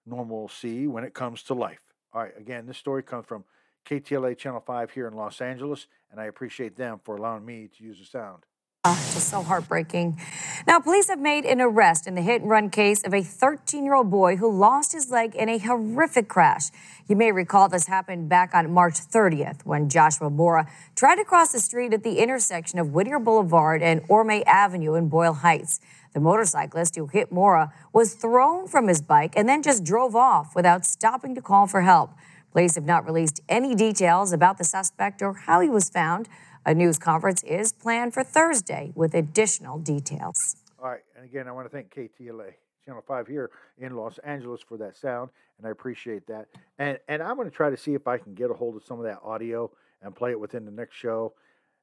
normalcy 0.06 0.86
when 0.86 1.04
it 1.04 1.12
comes 1.12 1.42
to 1.42 1.54
life. 1.54 1.92
All 2.14 2.22
right, 2.22 2.32
again, 2.38 2.64
this 2.64 2.78
story 2.78 3.02
comes 3.02 3.26
from 3.26 3.44
KTLA 3.84 4.38
Channel 4.38 4.62
5 4.66 4.92
here 4.92 5.06
in 5.06 5.12
Los 5.12 5.42
Angeles, 5.42 5.88
and 6.10 6.18
I 6.18 6.24
appreciate 6.24 6.76
them 6.76 7.00
for 7.04 7.16
allowing 7.16 7.44
me 7.44 7.68
to 7.76 7.84
use 7.84 7.98
the 7.98 8.06
sound. 8.06 8.44
Ah, 8.84 8.94
just 9.12 9.28
so 9.28 9.42
heartbreaking. 9.42 10.16
Now, 10.64 10.78
police 10.78 11.08
have 11.08 11.18
made 11.18 11.44
an 11.44 11.60
arrest 11.60 12.06
in 12.06 12.14
the 12.14 12.22
hit 12.22 12.42
and 12.42 12.50
run 12.50 12.70
case 12.70 13.02
of 13.02 13.12
a 13.12 13.24
13 13.24 13.84
year 13.84 13.94
old 13.94 14.08
boy 14.08 14.36
who 14.36 14.56
lost 14.56 14.92
his 14.92 15.10
leg 15.10 15.34
in 15.34 15.48
a 15.48 15.58
horrific 15.58 16.28
crash. 16.28 16.70
You 17.08 17.16
may 17.16 17.32
recall 17.32 17.68
this 17.68 17.88
happened 17.88 18.28
back 18.28 18.54
on 18.54 18.72
March 18.72 18.94
30th 18.94 19.62
when 19.64 19.88
Joshua 19.88 20.30
Mora 20.30 20.68
tried 20.94 21.16
to 21.16 21.24
cross 21.24 21.50
the 21.50 21.58
street 21.58 21.92
at 21.92 22.04
the 22.04 22.20
intersection 22.20 22.78
of 22.78 22.92
Whittier 22.92 23.18
Boulevard 23.18 23.82
and 23.82 24.00
Orme 24.08 24.44
Avenue 24.46 24.94
in 24.94 25.08
Boyle 25.08 25.34
Heights. 25.34 25.80
The 26.14 26.20
motorcyclist 26.20 26.94
who 26.94 27.08
hit 27.08 27.32
Mora 27.32 27.72
was 27.92 28.14
thrown 28.14 28.68
from 28.68 28.86
his 28.86 29.02
bike 29.02 29.32
and 29.34 29.48
then 29.48 29.60
just 29.60 29.82
drove 29.82 30.14
off 30.14 30.54
without 30.54 30.86
stopping 30.86 31.34
to 31.34 31.42
call 31.42 31.66
for 31.66 31.80
help. 31.80 32.12
Police 32.52 32.76
have 32.76 32.84
not 32.84 33.04
released 33.04 33.40
any 33.48 33.74
details 33.74 34.32
about 34.32 34.56
the 34.56 34.64
suspect 34.64 35.20
or 35.20 35.32
how 35.32 35.58
he 35.60 35.68
was 35.68 35.90
found. 35.90 36.28
A 36.66 36.74
news 36.74 36.98
conference 36.98 37.42
is 37.44 37.72
planned 37.72 38.14
for 38.14 38.22
Thursday 38.22 38.92
with 38.94 39.14
additional 39.14 39.78
details. 39.78 40.56
All 40.82 40.90
right, 40.90 41.02
and 41.16 41.24
again, 41.24 41.48
I 41.48 41.52
want 41.52 41.66
to 41.66 41.70
thank 41.70 41.94
KTLA 41.94 42.52
Channel 42.84 43.02
5 43.06 43.26
here 43.26 43.50
in 43.78 43.96
Los 43.96 44.18
Angeles 44.18 44.60
for 44.60 44.76
that 44.78 44.96
sound, 44.96 45.30
and 45.58 45.66
I 45.66 45.70
appreciate 45.70 46.26
that. 46.26 46.46
And 46.78 46.98
and 47.08 47.22
I'm 47.22 47.36
going 47.36 47.48
to 47.48 47.54
try 47.54 47.70
to 47.70 47.76
see 47.76 47.94
if 47.94 48.06
I 48.06 48.18
can 48.18 48.34
get 48.34 48.50
a 48.50 48.54
hold 48.54 48.76
of 48.76 48.84
some 48.84 48.98
of 48.98 49.04
that 49.04 49.20
audio 49.22 49.70
and 50.02 50.14
play 50.14 50.30
it 50.30 50.40
within 50.40 50.64
the 50.64 50.70
next 50.70 50.96
show. 50.96 51.34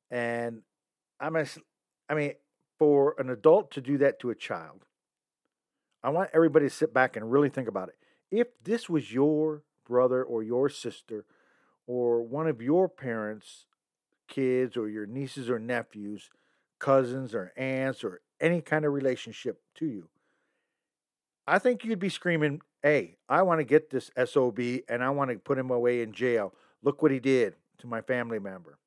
And 0.09 0.61
I'm 1.19 1.35
i 1.35 2.13
mean, 2.13 2.33
for 2.77 3.15
an 3.17 3.29
adult 3.29 3.71
to 3.71 3.81
do 3.81 3.97
that 3.99 4.19
to 4.19 4.29
a 4.29 4.35
child, 4.35 4.85
I 6.03 6.09
want 6.09 6.29
everybody 6.33 6.65
to 6.65 6.73
sit 6.73 6.93
back 6.93 7.15
and 7.15 7.31
really 7.31 7.49
think 7.49 7.67
about 7.67 7.89
it. 7.89 7.95
If 8.31 8.47
this 8.63 8.89
was 8.89 9.13
your 9.13 9.63
brother 9.87 10.23
or 10.23 10.43
your 10.43 10.69
sister 10.69 11.25
or 11.87 12.21
one 12.21 12.47
of 12.47 12.61
your 12.61 12.89
parents 12.89 13.65
kids 14.27 14.77
or 14.77 14.89
your 14.89 15.05
nieces 15.05 15.49
or 15.49 15.59
nephews, 15.59 16.29
cousins 16.79 17.33
or 17.33 17.53
aunts 17.57 18.03
or 18.03 18.21
any 18.39 18.61
kind 18.61 18.85
of 18.85 18.93
relationship 18.93 19.61
to 19.75 19.85
you, 19.85 20.09
I 21.47 21.59
think 21.59 21.83
you'd 21.83 21.99
be 21.99 22.09
screaming, 22.09 22.61
Hey, 22.81 23.17
I 23.27 23.41
want 23.41 23.59
to 23.59 23.63
get 23.63 23.89
this 23.89 24.11
SOB 24.25 24.59
and 24.87 25.03
I 25.03 25.09
want 25.09 25.31
to 25.31 25.37
put 25.37 25.57
him 25.57 25.71
away 25.71 26.01
in 26.01 26.11
jail. 26.11 26.53
Look 26.83 27.01
what 27.01 27.11
he 27.11 27.19
did 27.19 27.55
to 27.79 27.87
my 27.87 28.01
family 28.01 28.39
member. 28.39 28.77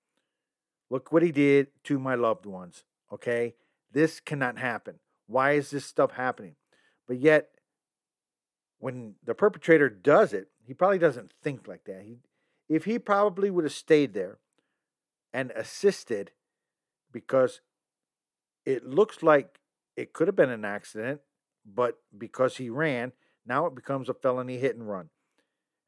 Look 0.91 1.13
what 1.13 1.23
he 1.23 1.33
did 1.33 1.69
to 1.85 1.99
my 1.99 2.15
loved 2.15 2.47
ones. 2.47 2.85
Okay? 3.13 3.55
This 3.93 4.21
cannot 4.21 4.59
happen. 4.59 5.01
Why 5.27 5.53
is 5.53 5.71
this 5.71 5.85
stuff 5.85 6.13
happening? 6.13 6.55
But 7.07 7.19
yet, 7.19 7.49
when 8.79 9.15
the 9.25 9.35
perpetrator 9.35 9.89
does 9.89 10.33
it, 10.33 10.49
he 10.65 10.75
probably 10.75 10.99
doesn't 10.99 11.33
think 11.43 11.67
like 11.67 11.85
that. 11.85 12.03
He, 12.03 12.19
if 12.69 12.85
he 12.85 12.99
probably 12.99 13.51
would 13.51 13.65
have 13.65 13.73
stayed 13.73 14.15
there 14.15 14.39
and 15.33 15.51
assisted 15.53 16.33
because 17.13 17.61
it 18.65 18.85
looks 18.85 19.23
like 19.23 19.61
it 19.97 20.13
could 20.13 20.29
have 20.29 20.37
been 20.37 20.51
an 20.51 20.65
accident, 20.65 21.21
but 21.65 21.99
because 22.17 22.57
he 22.57 22.71
ran, 22.71 23.13
now 23.47 23.67
it 23.67 23.75
becomes 23.75 24.09
a 24.09 24.15
felony 24.15 24.59
hit 24.59 24.77
and 24.77 24.89
run. 24.89 25.09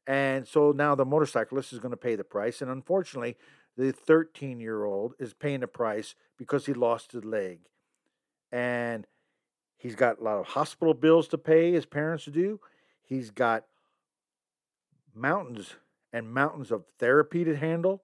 And 0.07 0.47
so 0.47 0.71
now 0.71 0.95
the 0.95 1.05
motorcyclist 1.05 1.73
is 1.73 1.79
going 1.79 1.91
to 1.91 1.97
pay 1.97 2.15
the 2.15 2.23
price. 2.23 2.61
And 2.61 2.71
unfortunately, 2.71 3.37
the 3.77 3.91
13 3.91 4.59
year 4.59 4.83
old 4.83 5.13
is 5.19 5.33
paying 5.33 5.61
the 5.61 5.67
price 5.67 6.15
because 6.37 6.65
he 6.65 6.73
lost 6.73 7.11
his 7.11 7.23
leg. 7.23 7.59
And 8.51 9.07
he's 9.77 9.95
got 9.95 10.19
a 10.19 10.23
lot 10.23 10.39
of 10.39 10.47
hospital 10.47 10.93
bills 10.93 11.27
to 11.29 11.37
pay, 11.37 11.71
his 11.71 11.85
parents 11.85 12.25
do. 12.25 12.59
He's 13.03 13.31
got 13.31 13.65
mountains 15.13 15.75
and 16.11 16.33
mountains 16.33 16.71
of 16.71 16.85
therapy 16.99 17.43
to 17.43 17.55
handle 17.55 18.03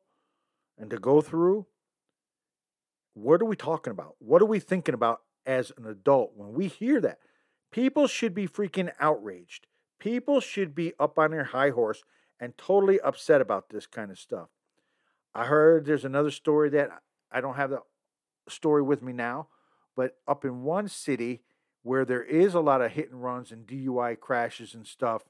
and 0.77 0.89
to 0.89 0.97
go 0.97 1.21
through, 1.21 1.65
what 3.13 3.41
are 3.41 3.45
we 3.45 3.55
talking 3.55 3.91
about? 3.91 4.15
What 4.19 4.41
are 4.41 4.45
we 4.45 4.59
thinking 4.59 4.93
about 4.93 5.21
as 5.45 5.71
an 5.77 5.85
adult 5.85 6.33
when 6.35 6.53
we 6.53 6.67
hear 6.67 7.01
that? 7.01 7.19
People 7.71 8.07
should 8.07 8.33
be 8.33 8.47
freaking 8.47 8.91
outraged. 8.99 9.67
People 9.99 10.39
should 10.39 10.75
be 10.75 10.93
up 10.99 11.17
on 11.17 11.31
their 11.31 11.45
high 11.45 11.71
horse 11.71 12.03
and 12.39 12.57
totally 12.57 12.99
upset 12.99 13.41
about 13.41 13.69
this 13.69 13.87
kind 13.87 14.11
of 14.11 14.19
stuff. 14.19 14.49
I 15.33 15.45
heard 15.45 15.85
there's 15.85 16.05
another 16.05 16.31
story 16.31 16.69
that 16.69 16.89
I 17.31 17.41
don't 17.41 17.55
have 17.55 17.71
the 17.71 17.81
story 18.47 18.81
with 18.81 19.01
me 19.01 19.13
now, 19.13 19.47
but 19.95 20.17
up 20.27 20.45
in 20.45 20.63
one 20.63 20.87
city 20.87 21.41
where 21.83 22.05
there 22.05 22.23
is 22.23 22.53
a 22.53 22.59
lot 22.59 22.81
of 22.81 22.91
hit 22.91 23.11
and 23.11 23.23
runs 23.23 23.51
and 23.51 23.65
DUI 23.65 24.19
crashes 24.19 24.73
and 24.75 24.85
stuff, 24.85 25.23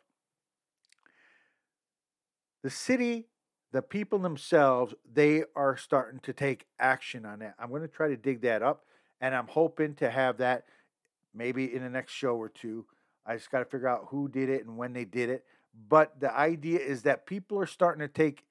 the 2.64 2.70
city 2.70 3.28
the 3.72 3.82
people 3.82 4.20
themselves, 4.20 4.94
they 5.12 5.44
are 5.56 5.76
starting 5.76 6.20
to 6.22 6.34
take 6.34 6.66
action 6.80 7.26
on 7.26 7.40
that. 7.40 7.56
I'm 7.60 7.70
going 7.70 7.82
to 7.82 7.88
try 7.88 8.08
to 8.08 8.18
dig 8.18 8.42
that 8.42 8.64
up, 8.64 8.86
and 9.20 9.36
I'm 9.36 9.48
hoping 9.48 9.96
to 9.96 10.10
have 10.10 10.38
that 10.38 10.66
maybe 11.34 11.74
in 11.74 11.84
the 11.84 11.90
next 11.90 12.14
show 12.14 12.36
or 12.36 12.50
two. 12.50 12.86
I 13.26 13.36
just 13.36 13.52
got 13.52 13.60
to 13.60 13.66
figure 13.66 13.90
out 13.90 14.08
who 14.10 14.30
did 14.30 14.50
it 14.50 14.66
and 14.66 14.78
when 14.78 14.94
they 14.94 15.04
did 15.06 15.30
it. 15.30 15.44
But 15.90 16.20
the 16.20 16.34
idea 16.34 16.80
is 16.80 17.04
that 17.04 17.26
people 17.26 17.60
are 17.60 17.68
starting 17.68 18.00
to 18.00 18.08
take 18.08 18.44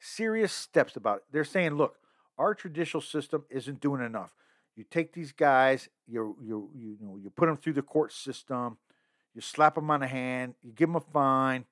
serious 0.00 0.52
steps 0.52 0.96
about 0.96 1.18
it. 1.18 1.24
They're 1.30 1.44
saying, 1.44 1.74
look, 1.74 1.96
our 2.38 2.54
traditional 2.54 3.02
system 3.02 3.44
isn't 3.50 3.80
doing 3.80 4.04
enough. 4.04 4.34
You 4.74 4.84
take 4.90 5.12
these 5.12 5.32
guys, 5.32 5.88
you 6.06 6.36
you 6.42 6.70
you 6.74 6.96
know, 7.00 7.16
you 7.16 7.30
put 7.30 7.46
them 7.46 7.56
through 7.56 7.74
the 7.74 7.82
court 7.82 8.12
system, 8.12 8.76
you 9.34 9.40
slap 9.40 9.74
them 9.74 9.90
on 9.90 10.00
the 10.00 10.06
hand, 10.06 10.54
you 10.62 10.72
give 10.72 10.88
them 10.88 10.96
a 10.96 11.00
fine. 11.00 11.64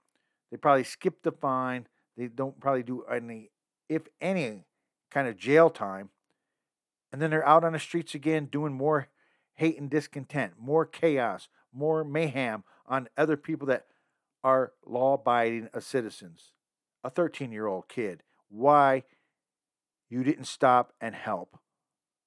They 0.51 0.57
probably 0.57 0.85
skip 0.85 1.23
the 1.23 1.33
fine 1.33 1.87
they 2.17 2.29
don't 2.29 2.61
probably 2.61 2.83
do 2.83 3.05
any, 3.05 3.51
if 3.89 4.03
any, 4.21 4.65
kind 5.11 5.29
of 5.29 5.37
jail 5.37 5.71
time. 5.71 6.11
And 7.13 7.21
then 7.23 7.31
they're 7.31 7.47
out 7.47 7.65
on 7.65 7.73
the 7.73 7.79
streets 7.79 8.15
again 8.15 8.47
doing 8.47 8.73
more 8.73 9.09
hate 9.55 9.79
and 9.79 9.89
discontent, 9.89 10.55
more 10.59 10.85
chaos, 10.85 11.49
more 11.73 12.05
mayhem 12.05 12.65
on 12.87 13.09
other 13.17 13.37
people 13.37 13.67
that 13.69 13.87
are 14.43 14.73
law 14.85 15.15
abiding 15.15 15.69
citizens. 15.81 16.53
A 17.03 17.11
13 17.11 17.53
year 17.53 17.67
old 17.67 17.89
kid. 17.89 18.23
Why 18.49 19.05
you 20.09 20.23
didn't 20.23 20.45
stop 20.45 20.93
and 21.01 21.15
help. 21.15 21.59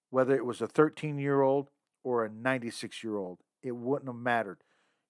Whether 0.09 0.35
it 0.35 0.45
was 0.45 0.61
a 0.61 0.67
13 0.67 1.17
year 1.17 1.41
old 1.41 1.69
or 2.03 2.23
a 2.23 2.29
96 2.29 3.03
year 3.03 3.15
old, 3.15 3.39
it 3.61 3.75
wouldn't 3.75 4.09
have 4.09 4.15
mattered. 4.15 4.59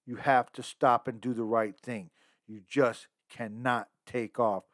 You 0.06 0.16
have 0.16 0.52
to 0.52 0.62
stop 0.62 1.06
and 1.06 1.20
do 1.20 1.34
the 1.34 1.44
right 1.44 1.78
thing. 1.78 2.10
You 2.46 2.60
just 2.68 3.08
cannot 3.28 3.88
take 4.06 4.38
off. 4.38 4.64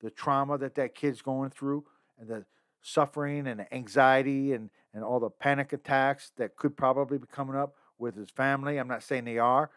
The 0.00 0.10
trauma 0.10 0.58
that 0.58 0.74
that 0.74 0.94
kid's 0.94 1.22
going 1.22 1.50
through 1.50 1.84
and 2.18 2.28
the 2.28 2.44
suffering 2.82 3.46
and 3.46 3.66
anxiety 3.72 4.52
and, 4.52 4.70
and 4.92 5.02
all 5.02 5.18
the 5.18 5.30
panic 5.30 5.72
attacks 5.72 6.32
that 6.36 6.56
could 6.56 6.76
probably 6.76 7.18
be 7.18 7.26
coming 7.30 7.56
up 7.56 7.74
with 7.98 8.14
his 8.14 8.30
family. 8.30 8.76
I'm 8.78 8.88
not 8.88 9.02
saying 9.02 9.24
they 9.24 9.38
are, 9.38 9.70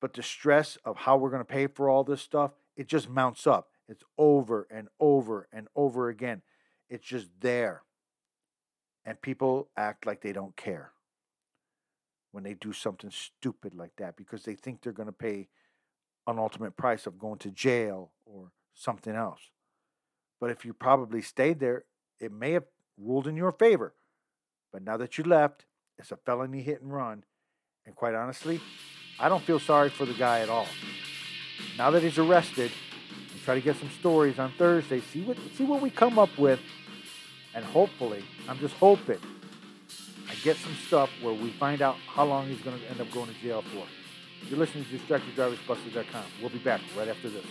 but 0.00 0.14
the 0.14 0.22
stress 0.22 0.78
of 0.84 0.96
how 0.96 1.16
we're 1.16 1.30
going 1.30 1.40
to 1.40 1.44
pay 1.44 1.66
for 1.66 1.90
all 1.90 2.04
this 2.04 2.22
stuff, 2.22 2.52
it 2.76 2.88
just 2.88 3.08
mounts 3.08 3.46
up. 3.46 3.68
It's 3.88 4.02
over 4.16 4.66
and 4.70 4.88
over 4.98 5.48
and 5.52 5.68
over 5.76 6.08
again. 6.08 6.42
It's 6.88 7.06
just 7.06 7.28
there. 7.40 7.82
And 9.04 9.20
people 9.20 9.68
act 9.76 10.06
like 10.06 10.22
they 10.22 10.32
don't 10.32 10.56
care 10.56 10.92
when 12.32 12.42
they 12.42 12.54
do 12.54 12.72
something 12.72 13.10
stupid 13.10 13.74
like 13.74 13.94
that 13.96 14.16
because 14.16 14.44
they 14.44 14.54
think 14.54 14.80
they're 14.80 14.92
going 14.92 15.06
to 15.06 15.12
pay 15.12 15.48
an 16.26 16.38
ultimate 16.38 16.76
price 16.76 17.06
of 17.06 17.18
going 17.18 17.38
to 17.38 17.50
jail 17.50 18.12
or 18.24 18.52
something 18.74 19.14
else. 19.14 19.40
But 20.40 20.50
if 20.50 20.64
you 20.64 20.72
probably 20.72 21.22
stayed 21.22 21.60
there, 21.60 21.84
it 22.20 22.32
may 22.32 22.52
have 22.52 22.64
ruled 22.98 23.26
in 23.26 23.36
your 23.36 23.52
favor. 23.52 23.94
But 24.72 24.82
now 24.82 24.96
that 24.96 25.18
you 25.18 25.24
left, 25.24 25.66
it's 25.98 26.10
a 26.10 26.16
felony 26.16 26.62
hit 26.62 26.82
and 26.82 26.92
run. 26.92 27.24
And 27.86 27.94
quite 27.94 28.14
honestly, 28.14 28.60
I 29.18 29.28
don't 29.28 29.42
feel 29.42 29.60
sorry 29.60 29.90
for 29.90 30.04
the 30.04 30.14
guy 30.14 30.40
at 30.40 30.48
all. 30.48 30.66
Now 31.78 31.90
that 31.90 32.02
he's 32.02 32.18
arrested, 32.18 32.72
and 33.32 33.42
try 33.42 33.54
to 33.54 33.60
get 33.60 33.76
some 33.76 33.90
stories 34.00 34.38
on 34.38 34.52
Thursday, 34.58 35.00
see 35.00 35.22
what 35.22 35.36
see 35.56 35.64
what 35.64 35.80
we 35.80 35.90
come 35.90 36.18
up 36.18 36.36
with, 36.38 36.60
and 37.54 37.64
hopefully, 37.64 38.24
I'm 38.48 38.58
just 38.58 38.74
hoping 38.74 39.20
I 40.28 40.34
get 40.42 40.56
some 40.56 40.74
stuff 40.86 41.10
where 41.22 41.34
we 41.34 41.50
find 41.52 41.82
out 41.82 41.96
how 42.06 42.24
long 42.24 42.48
he's 42.48 42.60
going 42.60 42.78
to 42.78 42.90
end 42.90 43.00
up 43.00 43.10
going 43.12 43.32
to 43.32 43.40
jail 43.40 43.62
for. 43.62 43.86
You're 44.48 44.58
listening 44.58 44.84
to 44.84 44.98
DistractedDriversBusted.com. 44.98 46.24
We'll 46.40 46.50
be 46.50 46.58
back 46.58 46.80
right 46.96 47.08
after 47.08 47.30
this. 47.30 47.44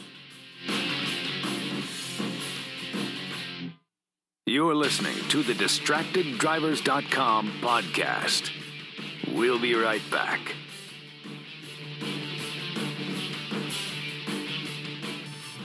You're 4.46 4.76
listening 4.76 5.16
to 5.30 5.42
the 5.42 5.54
DistractedDrivers.com 5.54 7.54
podcast. 7.62 8.52
We'll 9.34 9.60
be 9.60 9.74
right 9.74 10.02
back. 10.12 10.56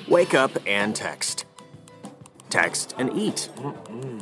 Wake 0.08 0.32
up 0.32 0.52
and 0.66 0.96
text. 0.96 1.44
Text 2.48 2.94
and 2.96 3.12
eat. 3.14 3.50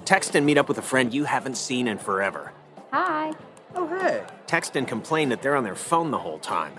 Text 0.04 0.34
and 0.34 0.44
meet 0.44 0.58
up 0.58 0.68
with 0.68 0.78
a 0.78 0.82
friend 0.82 1.14
you 1.14 1.24
haven't 1.24 1.56
seen 1.56 1.86
in 1.86 1.98
forever. 1.98 2.52
Hi. 2.90 3.32
Oh, 3.76 3.86
hey. 3.86 4.24
Text 4.46 4.76
and 4.76 4.86
complain 4.86 5.30
that 5.30 5.42
they're 5.42 5.56
on 5.56 5.64
their 5.64 5.74
phone 5.74 6.10
the 6.10 6.18
whole 6.18 6.38
time. 6.38 6.78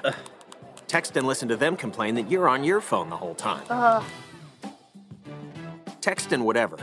Text 0.88 1.18
and 1.18 1.28
listen 1.28 1.50
to 1.50 1.58
them 1.58 1.76
complain 1.76 2.16
that 2.16 2.32
you're 2.32 2.48
on 2.48 2.64
your 2.64 2.80
phone 2.82 3.10
the 3.10 3.18
whole 3.18 3.36
time. 3.36 3.64
Uh, 3.70 4.02
Text 6.00 6.32
and 6.32 6.46
whatever. 6.46 6.78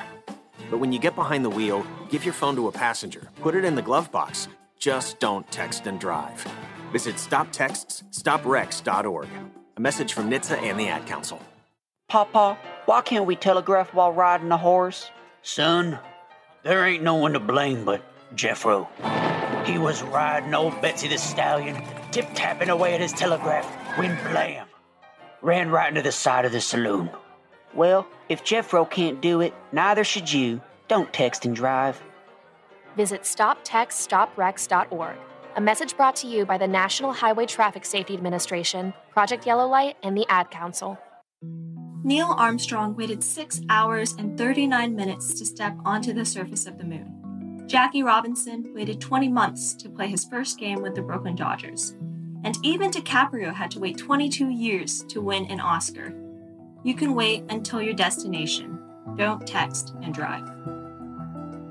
But 0.70 0.76
when 0.78 0.92
you 0.92 0.98
get 0.98 1.14
behind 1.14 1.42
the 1.44 1.50
wheel, 1.50 1.86
give 2.10 2.24
your 2.24 2.34
phone 2.34 2.56
to 2.56 2.66
a 2.68 2.72
passenger, 2.72 3.28
put 3.40 3.54
it 3.54 3.64
in 3.64 3.74
the 3.74 3.80
glove 3.80 4.12
box. 4.12 4.48
Just 4.78 5.18
don't 5.20 5.50
text 5.50 5.86
and 5.86 5.98
drive. 5.98 6.46
Visit 6.92 7.14
stoptextsstopwrecks.org. 7.16 9.28
A 9.76 9.80
message 9.80 10.12
from 10.12 10.30
NHTSA 10.30 10.62
and 10.62 10.78
the 10.78 10.88
Ad 10.88 11.06
Council. 11.06 11.40
Papa, 12.08 12.58
why 12.84 13.00
can't 13.00 13.24
we 13.24 13.34
telegraph 13.34 13.94
while 13.94 14.12
riding 14.12 14.52
a 14.52 14.58
horse? 14.58 15.10
Son, 15.42 15.98
there 16.62 16.84
ain't 16.84 17.02
no 17.02 17.14
one 17.14 17.32
to 17.32 17.40
blame 17.40 17.86
but 17.86 18.02
Jeffro. 18.36 18.86
He 19.64 19.78
was 19.78 20.02
riding 20.02 20.52
old 20.54 20.80
Betsy 20.82 21.08
the 21.08 21.16
Stallion, 21.16 21.82
tip 22.10 22.28
tapping 22.34 22.68
away 22.68 22.92
at 22.94 23.00
his 23.00 23.12
telegraph, 23.12 23.64
when 23.98 24.14
blam! 24.30 24.66
Ran 25.40 25.70
right 25.70 25.88
into 25.88 26.02
the 26.02 26.12
side 26.12 26.44
of 26.44 26.52
the 26.52 26.60
saloon. 26.60 27.10
Well, 27.72 28.06
if 28.28 28.44
Jeffro 28.44 28.88
can't 28.88 29.22
do 29.22 29.40
it, 29.40 29.54
neither 29.72 30.04
should 30.04 30.30
you. 30.30 30.60
Don't 30.86 31.12
text 31.12 31.46
and 31.46 31.56
drive. 31.56 32.02
Visit 32.94 33.22
stoptextsstopwrecks.org. 33.22 35.16
A 35.56 35.60
message 35.60 35.96
brought 35.96 36.16
to 36.16 36.26
you 36.26 36.44
by 36.44 36.58
the 36.58 36.68
National 36.68 37.12
Highway 37.12 37.46
Traffic 37.46 37.86
Safety 37.86 38.14
Administration, 38.14 38.92
Project 39.10 39.46
Yellow 39.46 39.66
Light, 39.66 39.96
and 40.02 40.16
the 40.16 40.26
Ad 40.28 40.50
Council. 40.50 40.98
Neil 42.02 42.34
Armstrong 42.36 42.94
waited 42.96 43.24
6 43.24 43.62
hours 43.70 44.12
and 44.18 44.36
39 44.36 44.94
minutes 44.94 45.32
to 45.38 45.46
step 45.46 45.74
onto 45.86 46.12
the 46.12 46.26
surface 46.26 46.66
of 46.66 46.76
the 46.76 46.84
moon. 46.84 47.23
Jackie 47.66 48.02
Robinson 48.02 48.72
waited 48.74 49.00
20 49.00 49.28
months 49.28 49.72
to 49.74 49.88
play 49.88 50.06
his 50.06 50.24
first 50.24 50.58
game 50.58 50.82
with 50.82 50.94
the 50.94 51.00
Brooklyn 51.02 51.34
Dodgers. 51.34 51.96
And 52.44 52.58
even 52.62 52.90
DiCaprio 52.90 53.54
had 53.54 53.70
to 53.70 53.80
wait 53.80 53.96
22 53.96 54.50
years 54.50 55.02
to 55.04 55.22
win 55.22 55.46
an 55.46 55.60
Oscar. 55.60 56.12
You 56.82 56.94
can 56.94 57.14
wait 57.14 57.44
until 57.48 57.80
your 57.80 57.94
destination. 57.94 58.78
Don't 59.16 59.46
text 59.46 59.94
and 60.02 60.12
drive. 60.12 60.46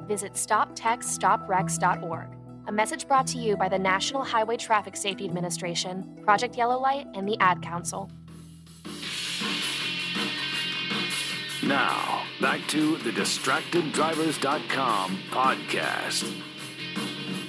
Visit 0.08 0.34
stoptextsstopwrecks.org. 0.34 2.28
A 2.66 2.72
message 2.72 3.08
brought 3.08 3.28
to 3.28 3.38
you 3.38 3.56
by 3.56 3.70
the 3.70 3.78
National 3.78 4.24
Highway 4.24 4.58
Traffic 4.58 4.96
Safety 4.96 5.26
Administration, 5.26 6.18
Project 6.24 6.58
Yellow 6.58 6.80
Light, 6.80 7.06
and 7.14 7.28
the 7.28 7.38
Ad 7.40 7.62
Council. 7.62 8.10
Now, 11.68 12.24
back 12.42 12.62
to 12.70 12.98
the 12.98 13.12
DistractedDrivers.com 13.12 15.18
podcast. 15.30 16.24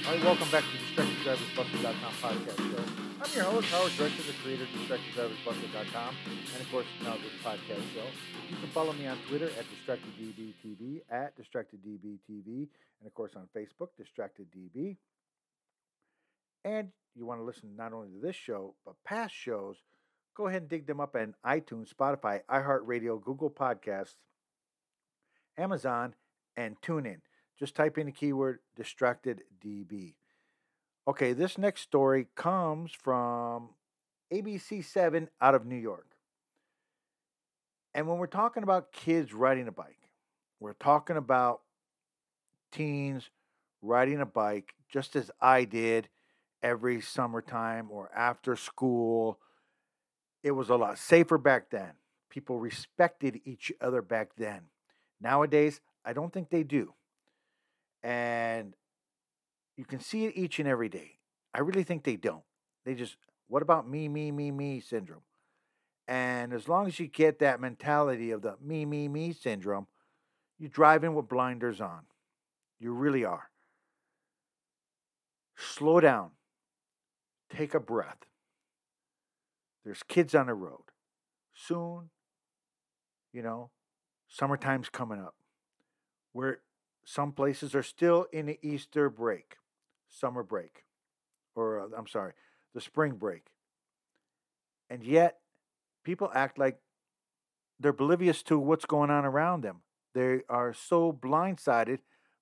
All 0.07 0.12
right, 0.12 0.22
welcome 0.22 0.48
back 0.53 0.62
to 0.62 0.68
the 0.94 1.03
DistractedDriversBusted.com 1.03 2.12
podcast 2.22 2.57
show. 2.57 2.85
I'm 3.20 3.31
your 3.35 3.44
host, 3.44 3.68
Howard 3.70 3.90
Drescher, 3.92 4.24
the 4.24 4.35
creator 4.40 4.62
of 4.62 4.68
DistractedDriversBusted.com, 4.68 6.14
and 6.53 6.62
of 6.62 6.70
course, 6.70 6.87
now 7.03 7.14
this 7.14 7.33
podcast 7.42 7.83
show. 7.92 8.07
You 8.48 8.57
can 8.57 8.68
follow 8.68 8.92
me 8.92 9.09
on 9.09 9.18
Twitter 9.29 9.50
at 9.59 9.64
DistractedDBTV, 9.64 11.00
at 11.11 11.37
DistractedDBTV, 11.37 12.46
and 12.46 13.07
of 13.07 13.14
course 13.14 13.33
on 13.35 13.48
Facebook, 13.57 13.88
DistractedDB. 14.00 14.96
And 16.64 16.92
you 17.16 17.27
want 17.27 17.40
to 17.40 17.44
listen 17.44 17.74
not 17.77 17.92
only 17.92 18.11
to 18.11 18.20
this 18.24 18.37
show, 18.37 18.74
but 18.85 18.94
past 19.05 19.35
shows, 19.35 19.77
go 20.35 20.47
ahead 20.47 20.62
and 20.62 20.68
dig 20.68 20.87
them 20.87 21.01
up 21.01 21.14
on 21.16 21.35
iTunes, 21.44 21.94
Spotify, 21.94 22.40
iHeartRadio, 22.51 23.23
Google 23.23 23.51
Podcasts, 23.51 24.16
Amazon, 25.57 26.14
and 26.57 26.81
TuneIn. 26.81 27.20
Just 27.59 27.75
type 27.75 27.99
in 27.99 28.07
the 28.07 28.12
keyword 28.12 28.59
distracted 28.77 29.42
DB. 29.64 30.14
Okay, 31.07 31.33
this 31.33 31.59
next 31.59 31.83
story 31.83 32.27
comes 32.35 32.92
from 32.92 33.70
ABC7 34.33 35.29
out 35.40 35.55
of 35.55 35.66
New 35.66 35.77
York. 35.77 36.07
And 37.94 38.09
when 38.09 38.18
we're 38.18 38.27
talking 38.27 38.64
about 38.64 38.92
kids 38.92 39.33
riding 39.33 39.68
a 39.68 39.73
bike, 39.73 40.11
we're 40.59 40.73
talking 40.73 41.16
about 41.16 41.61
teens 42.73 43.31
riding 43.83 44.20
a 44.20 44.27
bike 44.27 44.75
just 44.88 45.14
as 45.14 45.31
I 45.40 45.64
did 45.64 46.09
every 46.62 47.01
summertime 47.01 47.88
or 47.90 48.11
after 48.16 48.57
school. 48.57 49.38
It 50.45 50.53
was 50.53 50.69
a 50.69 50.77
lot 50.77 50.99
safer 50.99 51.39
back 51.39 51.71
then. 51.71 51.93
People 52.31 52.61
respected 52.61 53.41
each 53.45 53.73
other 53.81 54.03
back 54.03 54.37
then. 54.37 54.61
Nowadays, 55.21 55.81
I 56.05 56.13
don't 56.13 56.33
think 56.33 56.51
they 56.51 56.63
do. 56.63 56.93
And 58.03 58.77
you 59.79 59.87
can 59.87 60.01
see 60.01 60.27
it 60.27 60.37
each 60.37 60.59
and 60.59 60.69
every 60.69 60.91
day. 60.91 61.19
I 61.55 61.61
really 61.61 61.83
think 61.83 62.05
they 62.05 62.17
don't. 62.17 62.45
They 62.85 62.95
just, 62.95 63.17
what 63.49 63.63
about 63.63 63.89
me, 63.89 64.07
me, 64.07 64.31
me, 64.31 64.51
me 64.51 64.81
syndrome? 64.81 65.23
And 66.07 66.53
as 66.53 66.69
long 66.69 66.87
as 66.87 67.01
you 67.01 67.07
get 67.07 67.39
that 67.39 67.59
mentality 67.59 68.31
of 68.31 68.43
the 68.43 68.57
me, 68.63 68.85
me, 68.85 69.09
me 69.09 69.33
syndrome, 69.33 69.87
you're 70.59 70.69
driving 70.69 71.15
with 71.15 71.27
blinders 71.27 71.81
on. 71.81 72.01
You 72.79 72.93
really 72.93 73.25
are. 73.25 73.49
Slow 75.57 76.01
down. 76.01 76.33
Take 77.49 77.73
a 77.73 77.81
breath. 77.81 78.19
There's 79.85 80.03
kids 80.03 80.35
on 80.35 80.47
the 80.47 80.55
road. 80.55 80.85
Soon, 81.55 82.11
you 83.33 83.42
know, 83.42 83.70
summertime's 84.29 84.88
coming 84.88 85.20
up. 85.20 85.35
Where 86.33 86.61
some 87.05 87.33
places 87.33 87.75
are 87.75 87.83
still 87.83 88.27
in 88.33 88.47
the 88.47 88.59
Easter 88.62 89.09
break, 89.11 89.57
summer 90.09 90.42
break, 90.42 90.85
or 91.55 91.81
uh, 91.81 91.87
I'm 91.97 92.07
sorry, 92.07 92.33
the 92.75 92.81
spring 92.81 93.12
break. 93.12 93.47
And 94.90 95.05
yet, 95.05 95.38
people 96.03 96.31
act 96.35 96.59
like 96.59 96.79
they're 97.79 97.90
oblivious 97.90 98.42
to 98.44 98.59
what's 98.59 98.87
going 98.87 99.11
on 99.11 99.25
around 99.25 99.62
them. 99.62 99.83
They 100.14 100.40
are 100.49 100.73
so 100.73 101.12
blindsided 101.12 101.99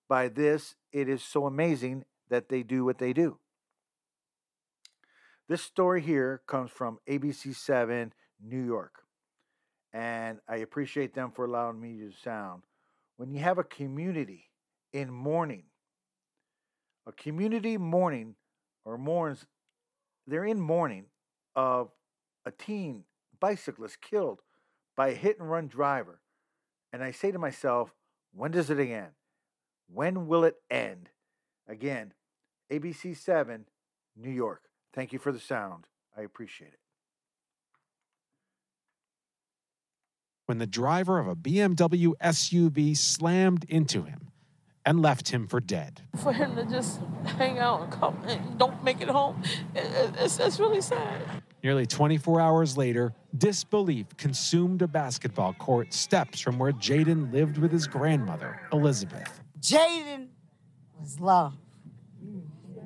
by 0.09 0.29
this, 0.29 0.75
it 0.93 1.09
is 1.09 1.23
so 1.23 1.47
amazing 1.47 2.05
that 2.29 2.49
they 2.49 2.63
do 2.63 2.85
what 2.85 2.99
they 2.99 3.13
do. 3.13 3.39
This 5.49 5.63
story 5.63 6.01
here 6.01 6.43
comes 6.47 6.71
from 6.71 6.99
ABC7 7.09 8.13
New 8.43 8.65
York. 8.65 9.05
And 9.93 10.39
I 10.49 10.57
appreciate 10.57 11.15
them 11.15 11.33
for 11.33 11.45
allowing 11.45 11.81
me 11.81 11.99
to 11.99 12.13
sound. 12.23 12.63
When 13.17 13.31
you 13.31 13.41
have 13.41 13.59
a 13.59 13.65
community 13.65 14.51
in 14.93 15.11
mourning, 15.11 15.65
a 17.07 17.13
community 17.13 17.77
mourning 17.77 18.37
or 18.85 18.97
mourns, 18.97 19.45
they're 20.27 20.45
in 20.45 20.61
mourning 20.61 21.07
of 21.55 21.91
a 22.47 22.51
teen 22.51 23.05
bicyclist 23.39 24.01
killed 24.01 24.41
by 24.97 25.09
a 25.09 25.15
hit 25.15 25.39
and 25.39 25.51
run 25.51 25.67
driver. 25.67 26.21
And 26.93 27.03
I 27.03 27.11
say 27.11 27.31
to 27.33 27.39
myself, 27.39 27.93
when 28.33 28.53
does 28.53 28.71
it 28.71 28.79
end? 28.79 29.13
When 29.93 30.27
will 30.27 30.45
it 30.45 30.57
end? 30.71 31.11
Again, 31.69 32.15
ABC 32.71 33.17
7, 33.17 33.67
New 34.17 34.31
York. 34.31 34.63
Thank 34.93 35.13
you 35.13 35.19
for 35.19 35.33
the 35.33 35.41
sound. 35.41 35.87
I 36.17 36.23
appreciate 36.23 36.73
it. 36.73 36.79
When 40.47 40.59
the 40.59 40.67
driver 40.67 41.19
of 41.19 41.29
a 41.29 41.37
BMW 41.37 42.13
SUV 42.23 42.97
slammed 42.97 43.65
into 43.65 44.03
him 44.03 44.33
and 44.85 45.01
left 45.01 45.31
him 45.31 45.47
for 45.47 45.61
dead. 45.61 46.03
For 46.23 46.33
him 46.33 46.57
to 46.57 46.65
just 46.65 47.01
hang 47.39 47.59
out 47.61 47.83
and 47.83 47.93
come 47.93 48.21
and 48.27 48.59
don't 48.59 48.83
make 48.83 49.01
it 49.01 49.09
home, 49.09 49.41
it, 49.75 49.85
it, 49.85 50.15
it's, 50.19 50.41
it's 50.41 50.59
really 50.59 50.81
sad. 50.81 51.23
Nearly 51.63 51.87
24 51.87 52.41
hours 52.41 52.77
later, 52.77 53.15
disbelief 53.39 54.09
consumed 54.17 54.83
a 54.83 54.89
basketball 54.89 55.55
court 55.55 55.95
steps 55.95 56.41
from 56.41 56.59
where 56.59 56.73
Jaden 56.73 57.33
lived 57.33 57.59
with 57.59 57.71
his 57.71 57.87
grandmother, 57.87 58.61
Elizabeth. 58.73 59.41
Jaden 59.61 60.27
was 60.99 61.21
love. 61.21 61.55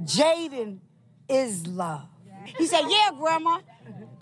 Jaden 0.03 0.81
is 1.29 1.67
love. 1.67 2.09
He 2.59 2.67
said, 2.67 2.85
Yeah, 2.89 3.11
Grandma, 3.19 3.59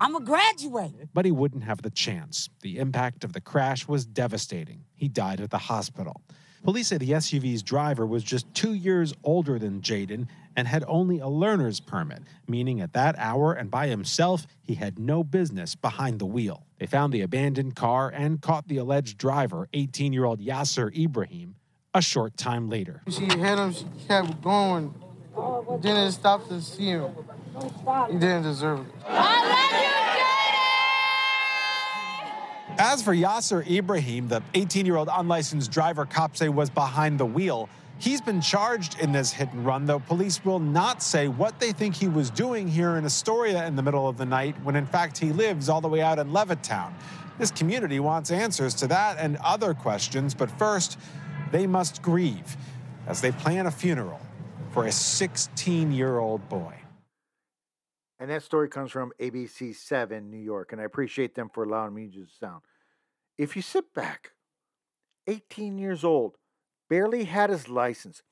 I'm 0.01 0.15
a 0.15 0.21
graduate. 0.21 0.93
But 1.13 1.25
he 1.25 1.31
wouldn't 1.31 1.65
have 1.65 1.83
the 1.83 1.91
chance. 1.91 2.49
The 2.63 2.79
impact 2.79 3.25
of 3.25 3.33
the 3.33 3.41
crash 3.41 3.87
was 3.87 4.07
devastating. 4.07 4.85
He 4.95 5.09
died 5.09 5.41
at 5.41 5.51
the 5.51 5.59
hospital. 5.59 6.23
Police 6.65 6.89
say 6.89 6.97
the 6.97 7.11
SUV's 7.11 7.63
driver 7.63 8.07
was 8.07 8.25
just 8.25 8.53
two 8.55 8.73
years 8.73 9.13
older 9.23 9.59
than 9.59 9.83
Jaden 9.83 10.29
and 10.57 10.67
had 10.67 10.83
only 10.87 11.19
a 11.19 11.29
learner's 11.29 11.79
permit, 11.79 12.23
meaning 12.49 12.81
at 12.81 12.95
that 12.95 13.15
hour 13.19 13.53
and 13.53 13.71
by 13.71 13.89
himself, 13.89 14.47
he 14.63 14.75
had 14.75 14.99
no 14.99 15.23
business 15.23 15.75
behind 15.75 16.19
the 16.19 16.27
wheel. 16.27 16.65
They 16.79 16.87
found 16.87 17.13
the 17.13 17.21
abandoned 17.21 17.77
car 17.77 18.09
and 18.09 18.41
caught 18.41 18.69
the 18.69 18.79
alleged 18.79 19.19
driver, 19.19 19.69
18 19.75 20.13
year 20.15 20.25
old 20.25 20.41
Yasser 20.41 20.95
Ibrahim, 20.97 21.57
a 21.93 22.01
short 22.01 22.37
time 22.39 22.71
later. 22.71 23.03
She 23.11 23.25
hit 23.25 23.59
him, 23.59 23.73
she 23.73 23.85
kept 24.09 24.41
going, 24.41 24.95
didn't 25.81 26.13
stop 26.13 26.49
to 26.49 26.61
see 26.61 26.87
him. 26.87 27.11
He 28.11 28.19
didn't 28.19 28.43
deserve 28.43 28.81
it. 28.81 28.87
As 32.77 33.03
for 33.03 33.15
Yasser 33.15 33.65
Ibrahim, 33.71 34.27
the 34.29 34.43
18 34.55 34.85
year 34.85 34.97
old 34.97 35.09
unlicensed 35.13 35.71
driver 35.71 36.05
cops 36.07 36.41
say 36.41 36.49
was 36.49 36.71
behind 36.71 37.21
the 37.21 37.27
wheel, 37.27 37.69
he's 37.99 38.21
been 38.21 38.41
charged 38.41 38.99
in 38.99 39.13
this 39.13 39.33
hit 39.33 39.53
and 39.53 39.65
run, 39.65 39.87
though 39.87 40.01
police 40.01 40.45
will 40.45 40.59
not 40.59 41.01
say 41.01 41.29
what 41.29 41.61
they 41.61 41.71
think 41.71 41.95
he 41.95 42.09
was 42.09 42.31
doing 42.31 42.67
here 42.67 42.97
in 42.97 43.05
Astoria 43.05 43.65
in 43.67 43.77
the 43.77 43.83
middle 43.83 44.09
of 44.09 44.17
the 44.17 44.27
night 44.27 44.57
when 44.65 44.75
in 44.75 44.87
fact 44.87 45.19
he 45.19 45.33
lives 45.33 45.69
all 45.69 45.81
the 45.81 45.89
way 45.89 46.01
out 46.01 46.19
in 46.19 46.31
Levittown. 46.31 46.93
This 47.39 47.53
community 47.53 48.01
wants 48.01 48.33
answers 48.33 48.75
to 48.75 48.89
that 48.89 49.19
and 49.19 49.37
other 49.37 49.73
questions, 49.73 50.35
but 50.35 50.51
first, 50.59 50.99
they 51.53 51.69
must 51.69 52.03
grieve 52.03 52.57
as 53.07 53.21
they 53.21 53.31
plan 53.31 53.67
a 53.67 53.71
funeral 53.71 54.21
for 54.75 54.87
a 54.87 54.93
16 54.93 55.93
year 55.93 56.19
old 56.19 56.49
boy. 56.49 56.75
And 58.19 58.29
that 58.29 58.43
story 58.43 58.69
comes 58.69 58.91
from 58.91 59.13
ABC 59.21 59.73
7 59.77 60.29
New 60.29 60.37
York, 60.37 60.73
and 60.73 60.81
I 60.81 60.85
appreciate 60.85 61.37
them 61.37 61.49
for 61.49 61.63
allowing 61.63 61.95
me 61.95 62.09
to 62.09 62.27
sound. 62.41 62.63
If 63.39 63.55
you 63.55 63.63
sit 63.63 63.95
back, 63.95 64.33
18 65.29 65.79
years 65.79 66.03
old, 66.03 66.39
barely 66.91 67.25
had 67.25 67.51
his 67.51 67.69
license. 67.69 68.23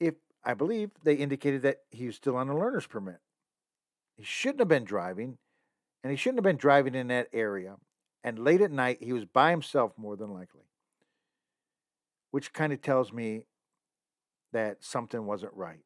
If 0.00 0.14
I 0.42 0.54
believe 0.54 0.90
they 1.04 1.14
indicated 1.14 1.62
that 1.62 1.82
he 1.90 2.06
was 2.06 2.16
still 2.16 2.36
on 2.36 2.48
a 2.48 2.58
learner's 2.58 2.88
permit. 2.88 3.20
He 4.16 4.24
shouldn't 4.24 4.60
have 4.60 4.68
been 4.68 4.84
driving, 4.84 5.38
and 6.02 6.10
he 6.10 6.16
shouldn't 6.16 6.38
have 6.38 6.44
been 6.44 6.56
driving 6.56 6.96
in 6.96 7.06
that 7.06 7.28
area. 7.32 7.76
And 8.24 8.40
late 8.40 8.60
at 8.62 8.72
night, 8.72 8.98
he 9.00 9.12
was 9.12 9.26
by 9.26 9.50
himself 9.50 9.92
more 9.96 10.16
than 10.16 10.32
likely, 10.34 10.66
which 12.32 12.52
kind 12.52 12.72
of 12.72 12.82
tells 12.82 13.12
me 13.12 13.44
that 14.54 14.82
something 14.82 15.26
wasn't 15.26 15.52
right. 15.54 15.84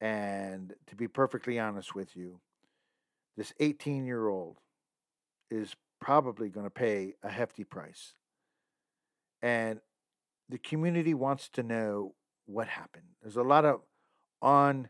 And 0.00 0.74
to 0.88 0.96
be 0.96 1.06
perfectly 1.06 1.60
honest 1.60 1.94
with 1.94 2.16
you, 2.16 2.40
this 3.36 3.52
18 3.60 4.04
year 4.04 4.26
old 4.26 4.56
is 5.50 5.76
probably 6.00 6.48
going 6.48 6.64
to 6.66 6.70
pay 6.70 7.14
a 7.22 7.28
hefty 7.28 7.62
price. 7.62 8.14
And 9.42 9.80
the 10.48 10.58
community 10.58 11.14
wants 11.14 11.48
to 11.50 11.62
know 11.62 12.14
what 12.46 12.68
happened. 12.68 13.04
There's 13.22 13.36
a 13.36 13.42
lot 13.42 13.64
of 13.64 13.82
on, 14.40 14.88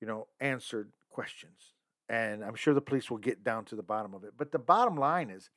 you 0.00 0.08
know, 0.08 0.26
answered 0.40 0.90
questions. 1.08 1.74
And 2.08 2.44
I'm 2.44 2.56
sure 2.56 2.74
the 2.74 2.80
police 2.80 3.10
will 3.10 3.18
get 3.18 3.44
down 3.44 3.64
to 3.66 3.76
the 3.76 3.82
bottom 3.82 4.12
of 4.12 4.24
it. 4.24 4.32
But 4.36 4.50
the 4.50 4.58
bottom 4.58 4.96
line 4.96 5.30
is 5.30 5.50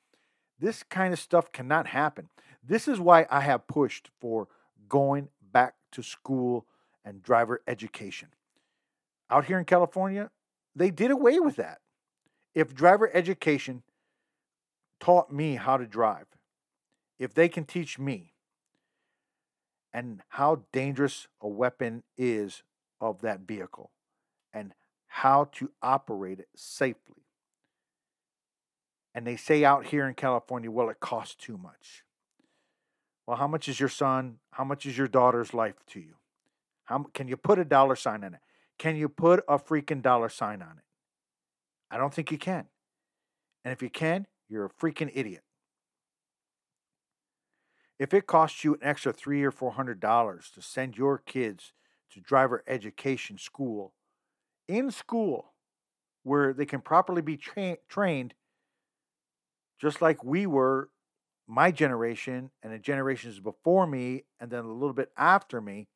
this 0.59 0.83
kind 0.83 1.11
of 1.11 1.19
stuff 1.19 1.51
cannot 1.51 1.87
happen. 1.87 2.29
This 2.63 2.87
is 2.87 2.99
why 2.99 3.25
I 3.31 3.41
have 3.41 3.67
pushed 3.67 4.11
for 4.21 4.47
going 4.89 5.29
back 5.51 5.75
to 5.91 6.03
school 6.03 6.65
and 7.05 7.21
driver 7.21 7.61
education. 7.67 8.29
Out 9.29 9.45
here 9.45 9.59
in 9.59 9.65
California, 9.65 10.29
they 10.75 10.91
did 10.91 11.11
away 11.11 11.39
with 11.39 11.55
that. 11.57 11.79
If 12.53 12.73
driver 12.73 13.09
education 13.13 13.83
taught 14.99 15.31
me 15.31 15.55
how 15.55 15.77
to 15.77 15.85
drive, 15.85 16.27
if 17.19 17.33
they 17.33 17.49
can 17.49 17.65
teach 17.65 17.99
me 17.99 18.33
and 19.93 20.21
how 20.29 20.63
dangerous 20.71 21.27
a 21.41 21.47
weapon 21.47 22.03
is 22.17 22.63
of 22.99 23.21
that 23.21 23.41
vehicle 23.41 23.91
and 24.53 24.73
how 25.07 25.45
to 25.53 25.71
operate 25.81 26.39
it 26.39 26.49
safely. 26.55 27.23
And 29.13 29.27
they 29.27 29.35
say 29.35 29.63
out 29.63 29.87
here 29.87 30.07
in 30.07 30.15
California, 30.15 30.71
well, 30.71 30.89
it 30.89 30.99
costs 30.99 31.35
too 31.35 31.57
much. 31.57 32.03
Well, 33.25 33.37
how 33.37 33.47
much 33.47 33.69
is 33.69 33.79
your 33.79 33.89
son? 33.89 34.39
How 34.51 34.63
much 34.63 34.85
is 34.85 34.97
your 34.97 35.07
daughter's 35.07 35.53
life 35.53 35.75
to 35.87 35.99
you? 35.99 36.15
How 36.85 37.05
can 37.13 37.27
you 37.27 37.37
put 37.37 37.59
a 37.59 37.65
dollar 37.65 37.95
sign 37.95 38.23
on 38.23 38.33
it? 38.33 38.41
Can 38.77 38.95
you 38.95 39.07
put 39.07 39.43
a 39.47 39.57
freaking 39.57 40.01
dollar 40.01 40.29
sign 40.29 40.61
on 40.61 40.77
it? 40.77 40.83
I 41.89 41.97
don't 41.97 42.13
think 42.13 42.31
you 42.31 42.37
can. 42.37 42.65
And 43.63 43.71
if 43.71 43.81
you 43.81 43.89
can, 43.89 44.27
you're 44.49 44.65
a 44.65 44.69
freaking 44.69 45.11
idiot. 45.13 45.43
If 47.99 48.13
it 48.13 48.27
costs 48.27 48.63
you 48.63 48.73
an 48.73 48.79
extra 48.81 49.13
three 49.13 49.43
or 49.43 49.51
four 49.51 49.73
hundred 49.73 49.99
dollars 49.99 50.51
to 50.55 50.61
send 50.61 50.97
your 50.97 51.17
kids 51.17 51.71
to 52.11 52.19
driver 52.19 52.63
education 52.67 53.37
school, 53.37 53.93
in 54.67 54.91
school, 54.91 55.53
where 56.23 56.53
they 56.53 56.65
can 56.65 56.81
properly 56.81 57.21
be 57.21 57.37
tra- 57.37 57.77
trained, 57.87 58.33
just 59.79 60.01
like 60.01 60.23
we 60.23 60.45
were, 60.45 60.89
my 61.47 61.71
generation 61.71 62.51
and 62.61 62.73
the 62.73 62.79
generations 62.79 63.39
before 63.39 63.85
me, 63.85 64.23
and 64.39 64.49
then 64.49 64.63
a 64.63 64.71
little 64.71 64.93
bit 64.93 65.11
after 65.17 65.59
me, 65.59 65.87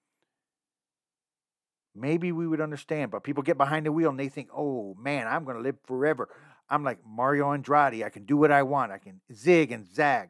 maybe 1.96 2.32
we 2.32 2.48
would 2.48 2.62
understand. 2.62 3.12
But 3.12 3.24
people 3.24 3.44
get 3.44 3.58
behind 3.58 3.86
the 3.86 3.92
wheel 3.92 4.10
and 4.10 4.20
they 4.20 4.30
think, 4.30 4.50
oh 4.56 4.96
man, 5.00 5.28
I'm 5.28 5.46
going 5.46 5.58
to 5.58 5.64
live 5.64 5.78
forever. 5.86 6.30
I'm 6.70 6.84
like 6.84 7.00
Mario 7.06 7.56
Andretti. 7.56 8.04
I 8.04 8.10
can 8.10 8.26
do 8.26 8.38
what 8.38 8.52
I 8.52 8.64
want. 8.64 8.92
I 8.92 8.98
can 8.98 9.22
zig 9.34 9.72
and 9.72 9.88
zag. 9.88 10.30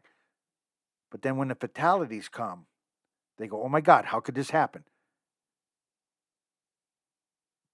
But 1.09 1.21
then 1.21 1.37
when 1.37 1.47
the 1.47 1.55
fatalities 1.55 2.29
come, 2.29 2.65
they 3.37 3.47
go, 3.47 3.63
oh 3.63 3.69
my 3.69 3.81
God, 3.81 4.05
how 4.05 4.19
could 4.19 4.35
this 4.35 4.49
happen? 4.49 4.83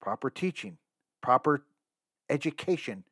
Proper 0.02 0.30
teaching, 0.30 0.78
proper 1.22 1.66
education 2.30 3.04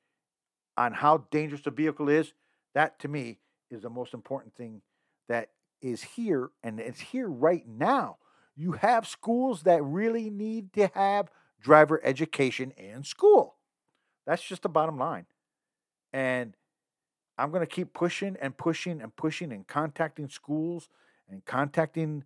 on 0.77 0.93
how 0.93 1.25
dangerous 1.31 1.65
a 1.65 1.71
vehicle 1.71 2.09
is, 2.09 2.33
that 2.73 2.99
to 2.99 3.07
me 3.07 3.39
is 3.71 3.83
the 3.83 3.89
most 3.89 4.13
important 4.13 4.55
thing 4.55 4.81
that 5.27 5.49
is 5.81 6.03
here 6.03 6.49
and 6.63 6.79
it's 6.79 6.99
here 6.99 7.27
right 7.27 7.67
now. 7.67 8.17
You 8.55 8.73
have 8.73 9.07
schools 9.07 9.63
that 9.63 9.83
really 9.83 10.29
need 10.29 10.73
to 10.73 10.87
have 10.93 11.31
driver 11.61 12.01
education 12.03 12.71
in 12.77 13.03
school. 13.03 13.55
That's 14.25 14.41
just 14.41 14.63
the 14.63 14.69
bottom 14.69 14.97
line. 14.97 15.25
And 16.13 16.55
I'm 17.37 17.51
going 17.51 17.61
to 17.61 17.67
keep 17.67 17.93
pushing 17.93 18.37
and 18.41 18.55
pushing 18.55 19.01
and 19.01 19.15
pushing 19.15 19.51
and 19.51 19.65
contacting 19.65 20.29
schools 20.29 20.89
and 21.29 21.43
contacting 21.45 22.23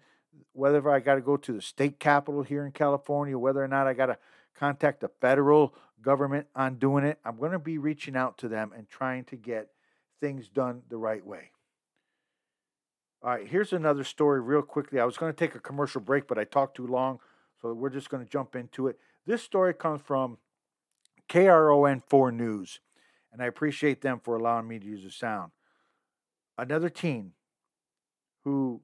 whether 0.52 0.90
I 0.90 1.00
got 1.00 1.16
to 1.16 1.22
go 1.22 1.38
to 1.38 1.54
the 1.54 1.62
state 1.62 2.00
capital 2.00 2.44
here 2.44 2.66
in 2.66 2.72
California, 2.72 3.38
whether 3.38 3.64
or 3.64 3.68
not 3.68 3.88
I 3.88 3.94
got 3.94 4.08
to 4.08 4.18
contact 4.56 5.02
the 5.02 5.10
federal 5.22 5.74
government 6.02 6.48
on 6.56 6.76
doing 6.76 7.06
it. 7.06 7.20
I'm 7.24 7.38
going 7.38 7.52
to 7.52 7.60
be 7.60 7.78
reaching 7.78 8.16
out 8.16 8.38
to 8.40 8.48
them 8.48 8.74
and 8.76 8.90
trying 8.90 9.24
to 9.26 9.36
get 9.36 9.70
things 10.20 10.50
done 10.50 10.82
the 10.90 10.98
right 10.98 11.26
way. 11.26 11.52
All 13.22 13.32
right, 13.32 13.48
here's 13.48 13.74
another 13.74 14.04
story, 14.04 14.40
real 14.42 14.62
quickly. 14.62 15.00
I 15.00 15.06
was 15.06 15.18
going 15.18 15.34
to 15.34 15.38
take 15.38 15.56
a 15.56 15.60
commercial 15.60 16.02
break, 16.02 16.28
but 16.28 16.38
I 16.38 16.44
talked 16.44 16.78
too 16.78 16.86
long, 16.86 17.20
so 17.62 17.74
we're 17.74 17.90
just 17.90 18.10
going 18.10 18.24
to 18.24 18.30
jump 18.30 18.56
into 18.56 18.88
it. 18.88 19.00
This 19.26 19.42
story 19.42 19.74
comes 19.74 20.02
from 20.02 20.38
KRON4 21.30 22.34
News, 22.34 22.80
and 23.34 23.42
I 23.42 23.46
appreciate 23.46 24.02
them 24.02 24.20
for 24.24 24.36
allowing 24.36 24.68
me 24.68 24.78
to 24.78 24.86
use 24.86 25.04
the 25.04 25.10
sound. 25.10 25.52
Another 26.58 26.90
teen 26.90 27.32
who 28.44 28.82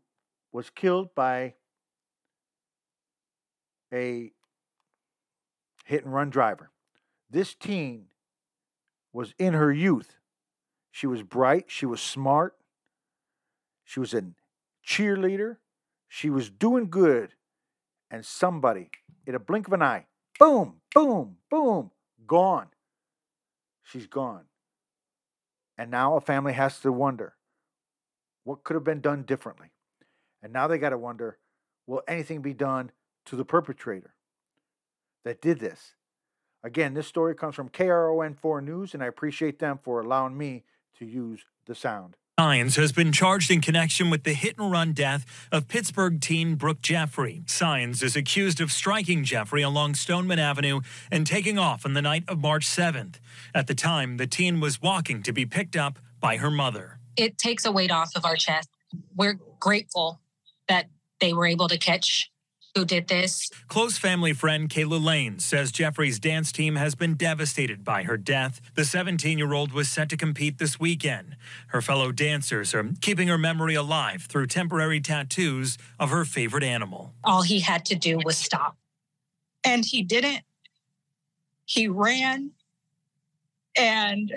was 0.51 0.69
killed 0.71 1.13
by 1.13 1.53
a 3.93 4.31
hit 5.85 6.03
and 6.03 6.13
run 6.13 6.29
driver. 6.29 6.71
This 7.29 7.53
teen 7.53 8.05
was 9.13 9.33
in 9.37 9.53
her 9.53 9.71
youth. 9.71 10.17
She 10.91 11.08
was 11.08 11.23
bright, 11.23 11.65
she 11.67 11.86
was 11.86 12.01
smart, 12.01 12.56
she 13.84 13.99
was 13.99 14.13
a 14.13 14.23
cheerleader, 14.86 15.58
she 16.08 16.30
was 16.30 16.49
doing 16.49 16.89
good, 16.89 17.34
and 18.12 18.25
somebody, 18.25 18.91
in 19.25 19.34
a 19.34 19.39
blink 19.39 19.67
of 19.67 19.73
an 19.73 19.82
eye, 19.82 20.08
boom, 20.38 20.82
boom, 20.93 21.38
boom, 21.49 21.91
gone. 22.27 22.67
She's 23.84 24.08
gone. 24.08 24.45
And 25.77 25.89
now 25.89 26.15
a 26.15 26.21
family 26.21 26.54
has 26.54 26.80
to 26.82 26.91
wonder 26.91 27.36
what 28.43 28.63
could 28.63 28.75
have 28.75 28.84
been 28.84 29.01
done 29.01 29.23
differently. 29.23 29.71
And 30.43 30.51
now 30.51 30.67
they 30.67 30.77
got 30.77 30.89
to 30.89 30.97
wonder 30.97 31.38
will 31.88 32.04
anything 32.08 32.41
be 32.41 32.54
done 32.54 32.91
to 33.25 33.36
the 33.36 33.45
perpetrator 33.45 34.13
that 35.23 35.41
did 35.41 35.60
this? 35.60 35.95
Again, 36.63 36.93
this 36.93 37.08
story 37.08 37.34
comes 37.34 37.56
from 37.56 37.69
KRON4 37.69 38.63
News, 38.63 38.93
and 38.93 39.04
I 39.04 39.08
appreciate 39.08 39.60
them 39.60 39.80
for 39.82 39.99
allowing 39.99 40.38
me 40.38 40.63
to 40.99 41.06
use 41.06 41.45
the 41.65 41.75
sound. 41.75 42.15
Signs 42.39 42.75
has 42.75 42.91
been 42.91 43.12
charged 43.12 43.51
in 43.51 43.62
connection 43.62 44.10
with 44.10 44.23
the 44.23 44.34
hit 44.34 44.58
and 44.58 44.71
run 44.71 44.93
death 44.93 45.25
of 45.51 45.67
Pittsburg 45.67 46.21
teen 46.21 46.56
Brooke 46.56 46.82
Jeffrey. 46.82 47.43
Signs 47.45 48.01
is 48.01 48.15
accused 48.15 48.60
of 48.60 48.71
striking 48.71 49.23
Jeffrey 49.23 49.62
along 49.62 49.93
Stoneman 49.95 50.39
Avenue 50.39 50.82
and 51.12 51.27
taking 51.27 51.60
off 51.60 51.86
on 51.86 51.93
the 51.93 52.01
night 52.01 52.23
of 52.27 52.39
March 52.39 52.65
7th. 52.65 53.15
At 53.54 53.67
the 53.67 53.75
time, 53.75 54.17
the 54.17 54.25
teen 54.25 54.60
was 54.60 54.82
walking 54.82 55.21
to 55.23 55.32
be 55.32 55.45
picked 55.45 55.75
up 55.75 55.99
by 56.19 56.38
her 56.38 56.49
mother. 56.49 56.97
It 57.15 57.38
takes 57.38 57.65
a 57.65 57.71
weight 57.71 57.91
off 57.91 58.15
of 58.15 58.25
our 58.25 58.36
chest. 58.36 58.69
We're 59.15 59.38
grateful 59.60 60.19
that 60.67 60.88
they 61.19 61.34
were 61.34 61.45
able 61.45 61.67
to 61.67 61.77
catch 61.77 62.32
who 62.75 62.86
did 62.86 63.07
this. 63.07 63.49
Close 63.67 63.97
family 63.97 64.34
friend 64.34 64.69
Kayla 64.69 65.03
Lane 65.03 65.39
says 65.39 65.71
Jeffrey's 65.71 66.19
dance 66.19 66.51
team 66.51 66.75
has 66.75 66.95
been 66.95 67.15
devastated 67.15 67.84
by 67.84 68.03
her 68.03 68.17
death. 68.17 68.62
The 68.75 68.86
17 68.86 69.38
year 69.38 69.53
old 69.53 69.71
was 69.71 69.89
set 69.89 70.10
to 70.10 70.17
compete 70.17 70.57
this 70.57 70.79
weekend. 70.79 71.36
Her 71.67 71.81
fellow 71.81 72.12
dancers 72.12 72.73
are 72.73 72.89
keeping 73.01 73.27
her 73.27 73.38
memory 73.38 73.75
alive 73.75 74.23
through 74.23 74.47
temporary 74.47 75.01
tattoos 75.01 75.77
of 75.99 76.10
her 76.10 76.25
favorite 76.25 76.63
animal. 76.63 77.13
All 77.23 77.41
he 77.41 77.60
had 77.60 77.86
to 77.86 77.95
do 77.95 78.19
was 78.23 78.38
stop. 78.38 78.77
And 79.63 79.86
he 79.86 80.01
didn't. 80.01 80.43
He 81.65 81.88
ran 81.88 82.51
and 83.77 84.34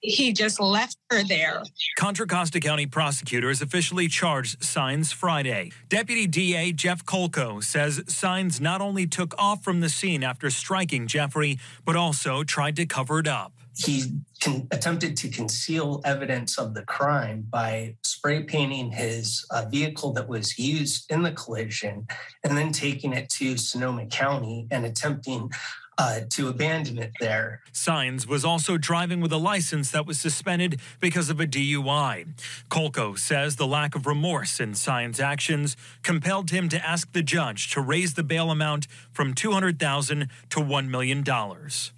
he 0.00 0.32
just 0.32 0.60
left 0.60 0.96
her 1.10 1.22
there. 1.24 1.62
Contra 1.98 2.26
Costa 2.26 2.60
County 2.60 2.86
prosecutors 2.86 3.60
officially 3.60 4.08
charged 4.08 4.62
Signs 4.62 5.12
Friday. 5.12 5.72
Deputy 5.88 6.26
DA 6.26 6.72
Jeff 6.72 7.04
Kolko 7.04 7.62
says 7.62 8.02
Signs 8.06 8.60
not 8.60 8.80
only 8.80 9.06
took 9.06 9.34
off 9.38 9.64
from 9.64 9.80
the 9.80 9.88
scene 9.88 10.22
after 10.22 10.50
striking 10.50 11.06
Jeffrey, 11.06 11.58
but 11.84 11.96
also 11.96 12.44
tried 12.44 12.76
to 12.76 12.86
cover 12.86 13.18
it 13.18 13.26
up. 13.28 13.52
He 13.76 14.20
con- 14.42 14.66
attempted 14.72 15.16
to 15.18 15.28
conceal 15.28 16.00
evidence 16.04 16.58
of 16.58 16.74
the 16.74 16.82
crime 16.82 17.46
by 17.48 17.94
spray 18.02 18.42
painting 18.42 18.90
his 18.90 19.46
uh, 19.50 19.66
vehicle 19.70 20.12
that 20.14 20.28
was 20.28 20.58
used 20.58 21.10
in 21.12 21.22
the 21.22 21.30
collision 21.30 22.08
and 22.42 22.58
then 22.58 22.72
taking 22.72 23.12
it 23.12 23.28
to 23.30 23.56
Sonoma 23.56 24.06
County 24.06 24.66
and 24.72 24.84
attempting 24.84 25.50
uh, 25.98 26.20
to 26.30 26.48
abandon 26.48 26.98
it 26.98 27.12
there. 27.20 27.60
Signs 27.72 28.26
was 28.26 28.44
also 28.44 28.78
driving 28.78 29.20
with 29.20 29.32
a 29.32 29.36
license 29.36 29.90
that 29.90 30.06
was 30.06 30.18
suspended 30.18 30.80
because 31.00 31.28
of 31.28 31.40
a 31.40 31.46
DUI. 31.46 32.26
Colco 32.70 33.18
says 33.18 33.56
the 33.56 33.66
lack 33.66 33.94
of 33.94 34.06
remorse 34.06 34.60
in 34.60 34.74
Signs' 34.74 35.18
actions 35.18 35.76
compelled 36.02 36.50
him 36.50 36.68
to 36.68 36.86
ask 36.86 37.12
the 37.12 37.22
judge 37.22 37.70
to 37.72 37.80
raise 37.80 38.14
the 38.14 38.22
bail 38.22 38.50
amount 38.50 38.86
from 39.18 39.34
200,000 39.34 40.28
to 40.48 40.60
$1 40.60 40.88
million. 40.88 41.24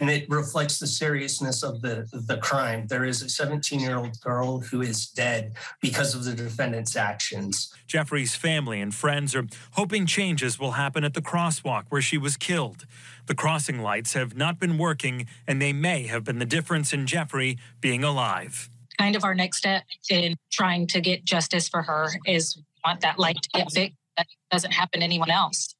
And 0.01 0.09
it 0.09 0.27
reflects 0.31 0.79
the 0.79 0.87
seriousness 0.87 1.63
of 1.63 1.83
the, 1.83 2.09
the 2.15 2.39
crime. 2.39 2.87
There 2.87 3.05
is 3.05 3.21
a 3.21 3.29
17 3.29 3.79
year 3.79 3.99
old 3.99 4.19
girl 4.23 4.61
who 4.61 4.81
is 4.81 5.07
dead 5.09 5.53
because 5.83 6.15
of 6.15 6.25
the 6.25 6.33
defendant's 6.33 6.97
actions. 6.97 7.75
Jeffrey's 7.87 8.35
family 8.35 8.81
and 8.81 8.95
friends 8.95 9.35
are 9.35 9.45
hoping 9.73 10.07
changes 10.07 10.59
will 10.59 10.71
happen 10.71 11.05
at 11.05 11.13
the 11.13 11.21
crosswalk 11.21 11.85
where 11.91 12.01
she 12.01 12.17
was 12.17 12.39
killed. 12.39 12.87
The 13.27 13.35
crossing 13.35 13.83
lights 13.83 14.15
have 14.15 14.35
not 14.35 14.59
been 14.59 14.79
working, 14.79 15.27
and 15.47 15.61
they 15.61 15.75
may 15.75 16.07
have 16.07 16.25
been 16.25 16.39
the 16.39 16.47
difference 16.47 16.95
in 16.95 17.07
Jeffrey 17.07 17.59
being 17.83 18.03
alive. 18.03 18.71
Kind 18.99 19.15
of 19.15 19.25
our 19.25 19.35
next 19.35 19.59
step 19.59 19.83
in 20.09 20.37
trying 20.51 20.87
to 20.87 21.03
get 21.03 21.27
justice 21.27 21.69
for 21.69 21.83
her 21.83 22.09
is 22.25 22.63
want 22.83 23.03
that 23.03 23.19
light 23.19 23.43
to 23.43 23.51
get 23.53 23.71
fixed. 23.71 23.97
That 24.17 24.27
doesn't 24.51 24.73
happen 24.73 25.01
to 25.01 25.05
anyone 25.05 25.31
else. 25.31 25.75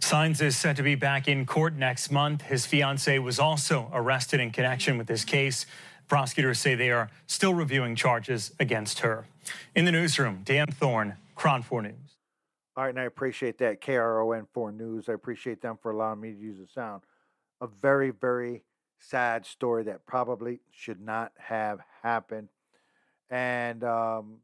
Signs 0.00 0.40
is 0.40 0.56
set 0.56 0.76
to 0.76 0.82
be 0.82 0.94
back 0.94 1.26
in 1.26 1.46
court 1.46 1.74
next 1.74 2.10
month. 2.10 2.42
His 2.42 2.66
fiancee 2.66 3.18
was 3.18 3.38
also 3.38 3.90
arrested 3.92 4.40
in 4.40 4.50
connection 4.50 4.98
with 4.98 5.06
this 5.06 5.24
case. 5.24 5.66
Prosecutors 6.08 6.60
say 6.60 6.74
they 6.74 6.90
are 6.90 7.10
still 7.26 7.54
reviewing 7.54 7.96
charges 7.96 8.52
against 8.60 9.00
her. 9.00 9.26
In 9.74 9.84
the 9.84 9.92
newsroom, 9.92 10.42
Dan 10.44 10.68
Thorne, 10.68 11.16
KRON 11.36 11.64
4 11.64 11.82
News. 11.82 11.94
All 12.76 12.84
right, 12.84 12.90
and 12.90 13.00
I 13.00 13.04
appreciate 13.04 13.58
that. 13.58 13.80
KRON4 13.80 14.76
News. 14.76 15.08
I 15.08 15.14
appreciate 15.14 15.62
them 15.62 15.78
for 15.80 15.90
allowing 15.90 16.20
me 16.20 16.32
to 16.32 16.38
use 16.38 16.58
the 16.58 16.66
sound. 16.66 17.02
A 17.60 17.66
very, 17.66 18.10
very 18.10 18.62
sad 18.98 19.46
story 19.46 19.84
that 19.84 20.06
probably 20.06 20.60
should 20.70 21.00
not 21.00 21.32
have 21.38 21.80
happened. 22.02 22.48
And 23.30 23.82
um, 23.82 24.36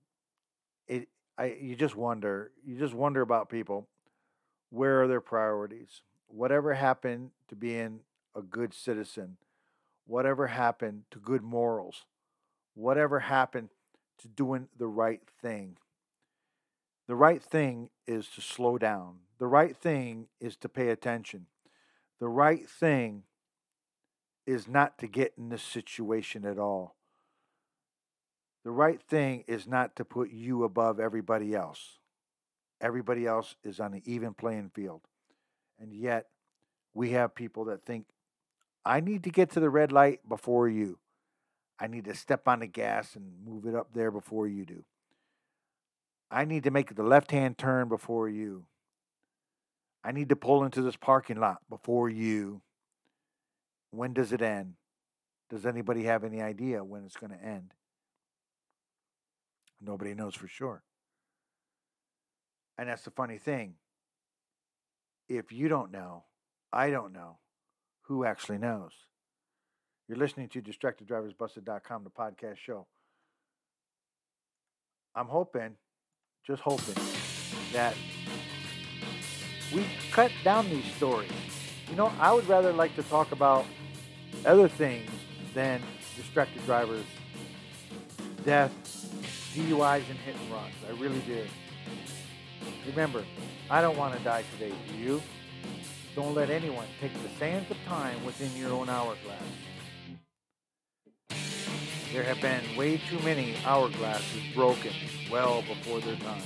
it, 0.88 1.08
I, 1.36 1.56
you 1.60 1.76
just 1.76 1.94
wonder, 1.94 2.52
you 2.64 2.78
just 2.78 2.94
wonder 2.94 3.20
about 3.20 3.48
people. 3.48 3.86
Where 4.72 5.02
are 5.02 5.06
their 5.06 5.20
priorities? 5.20 6.00
Whatever 6.28 6.72
happened 6.72 7.32
to 7.48 7.54
being 7.54 8.00
a 8.34 8.40
good 8.40 8.72
citizen? 8.72 9.36
Whatever 10.06 10.46
happened 10.46 11.02
to 11.10 11.18
good 11.18 11.42
morals? 11.42 12.06
Whatever 12.72 13.20
happened 13.20 13.68
to 14.22 14.28
doing 14.28 14.68
the 14.78 14.86
right 14.86 15.20
thing? 15.42 15.76
The 17.06 17.14
right 17.14 17.42
thing 17.42 17.90
is 18.06 18.28
to 18.28 18.40
slow 18.40 18.78
down. 18.78 19.16
The 19.38 19.46
right 19.46 19.76
thing 19.76 20.28
is 20.40 20.56
to 20.56 20.70
pay 20.70 20.88
attention. 20.88 21.48
The 22.18 22.28
right 22.28 22.66
thing 22.66 23.24
is 24.46 24.66
not 24.66 24.96
to 25.00 25.06
get 25.06 25.34
in 25.36 25.50
this 25.50 25.62
situation 25.62 26.46
at 26.46 26.58
all. 26.58 26.96
The 28.64 28.70
right 28.70 29.02
thing 29.02 29.44
is 29.46 29.66
not 29.66 29.96
to 29.96 30.04
put 30.06 30.30
you 30.30 30.64
above 30.64 30.98
everybody 30.98 31.54
else. 31.54 31.98
Everybody 32.82 33.26
else 33.26 33.54
is 33.62 33.78
on 33.80 33.94
an 33.94 34.02
even 34.04 34.34
playing 34.34 34.72
field. 34.74 35.02
And 35.80 35.94
yet, 35.94 36.26
we 36.92 37.10
have 37.12 37.34
people 37.34 37.66
that 37.66 37.86
think, 37.86 38.06
I 38.84 39.00
need 39.00 39.22
to 39.24 39.30
get 39.30 39.50
to 39.52 39.60
the 39.60 39.70
red 39.70 39.92
light 39.92 40.28
before 40.28 40.68
you. 40.68 40.98
I 41.78 41.86
need 41.86 42.04
to 42.06 42.14
step 42.14 42.48
on 42.48 42.60
the 42.60 42.66
gas 42.66 43.14
and 43.14 43.32
move 43.44 43.66
it 43.66 43.74
up 43.74 43.94
there 43.94 44.10
before 44.10 44.48
you 44.48 44.64
do. 44.64 44.84
I 46.30 46.44
need 46.44 46.64
to 46.64 46.70
make 46.70 46.94
the 46.94 47.02
left 47.02 47.30
hand 47.30 47.56
turn 47.56 47.88
before 47.88 48.28
you. 48.28 48.64
I 50.04 50.10
need 50.10 50.28
to 50.30 50.36
pull 50.36 50.64
into 50.64 50.82
this 50.82 50.96
parking 50.96 51.38
lot 51.38 51.58
before 51.70 52.08
you. 52.08 52.62
When 53.90 54.12
does 54.12 54.32
it 54.32 54.42
end? 54.42 54.74
Does 55.50 55.66
anybody 55.66 56.04
have 56.04 56.24
any 56.24 56.40
idea 56.40 56.82
when 56.82 57.04
it's 57.04 57.16
going 57.16 57.32
to 57.32 57.44
end? 57.44 57.74
Nobody 59.80 60.14
knows 60.14 60.34
for 60.34 60.48
sure. 60.48 60.82
And 62.78 62.88
that's 62.88 63.02
the 63.02 63.10
funny 63.10 63.38
thing. 63.38 63.74
If 65.28 65.52
you 65.52 65.68
don't 65.68 65.92
know, 65.92 66.24
I 66.72 66.90
don't 66.90 67.12
know. 67.12 67.38
Who 68.06 68.24
actually 68.24 68.58
knows? 68.58 68.92
You're 70.08 70.18
listening 70.18 70.48
to 70.50 70.60
DistractedDriversBusted.com, 70.60 72.04
the 72.04 72.10
podcast 72.10 72.56
show. 72.56 72.86
I'm 75.14 75.28
hoping 75.28 75.76
just 76.46 76.62
hoping 76.62 76.96
that 77.72 77.94
we 79.72 79.84
cut 80.10 80.32
down 80.42 80.68
these 80.68 80.84
stories. 80.96 81.30
You 81.88 81.96
know, 81.96 82.12
I 82.18 82.32
would 82.32 82.48
rather 82.48 82.72
like 82.72 82.96
to 82.96 83.02
talk 83.04 83.32
about 83.32 83.64
other 84.44 84.68
things 84.68 85.10
than 85.54 85.80
distracted 86.16 86.64
drivers, 86.64 87.04
death, 88.44 88.72
DUIs, 89.54 90.02
and 90.10 90.18
hit 90.18 90.34
and 90.34 90.52
runs. 90.52 90.74
I 90.88 91.00
really 91.00 91.20
do. 91.20 91.44
Remember, 92.86 93.24
I 93.70 93.80
don't 93.80 93.96
want 93.96 94.16
to 94.16 94.24
die 94.24 94.44
today. 94.52 94.74
Do 94.88 94.96
you? 94.96 95.22
Don't 96.14 96.34
let 96.34 96.50
anyone 96.50 96.86
take 97.00 97.12
the 97.22 97.28
sands 97.38 97.70
of 97.70 97.76
time 97.86 98.24
within 98.24 98.54
your 98.56 98.72
own 98.72 98.88
hourglass. 98.88 99.42
There 102.12 102.22
have 102.22 102.42
been 102.42 102.76
way 102.76 103.00
too 103.08 103.18
many 103.20 103.54
hourglasses 103.64 104.54
broken 104.54 104.92
well 105.30 105.62
before 105.62 106.00
their 106.00 106.16
time. 106.16 106.42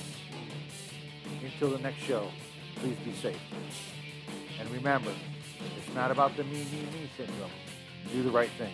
Until 1.42 1.70
the 1.70 1.78
next 1.78 1.98
show, 2.04 2.28
please 2.76 2.96
be 3.04 3.12
safe. 3.14 3.40
And 4.60 4.70
remember, 4.70 5.10
it's 5.76 5.94
not 5.94 6.12
about 6.12 6.36
the 6.36 6.44
me, 6.44 6.64
me, 6.70 6.82
me 6.92 7.10
syndrome. 7.16 7.50
Do 8.12 8.22
the 8.22 8.30
right 8.30 8.50
thing. 8.58 8.72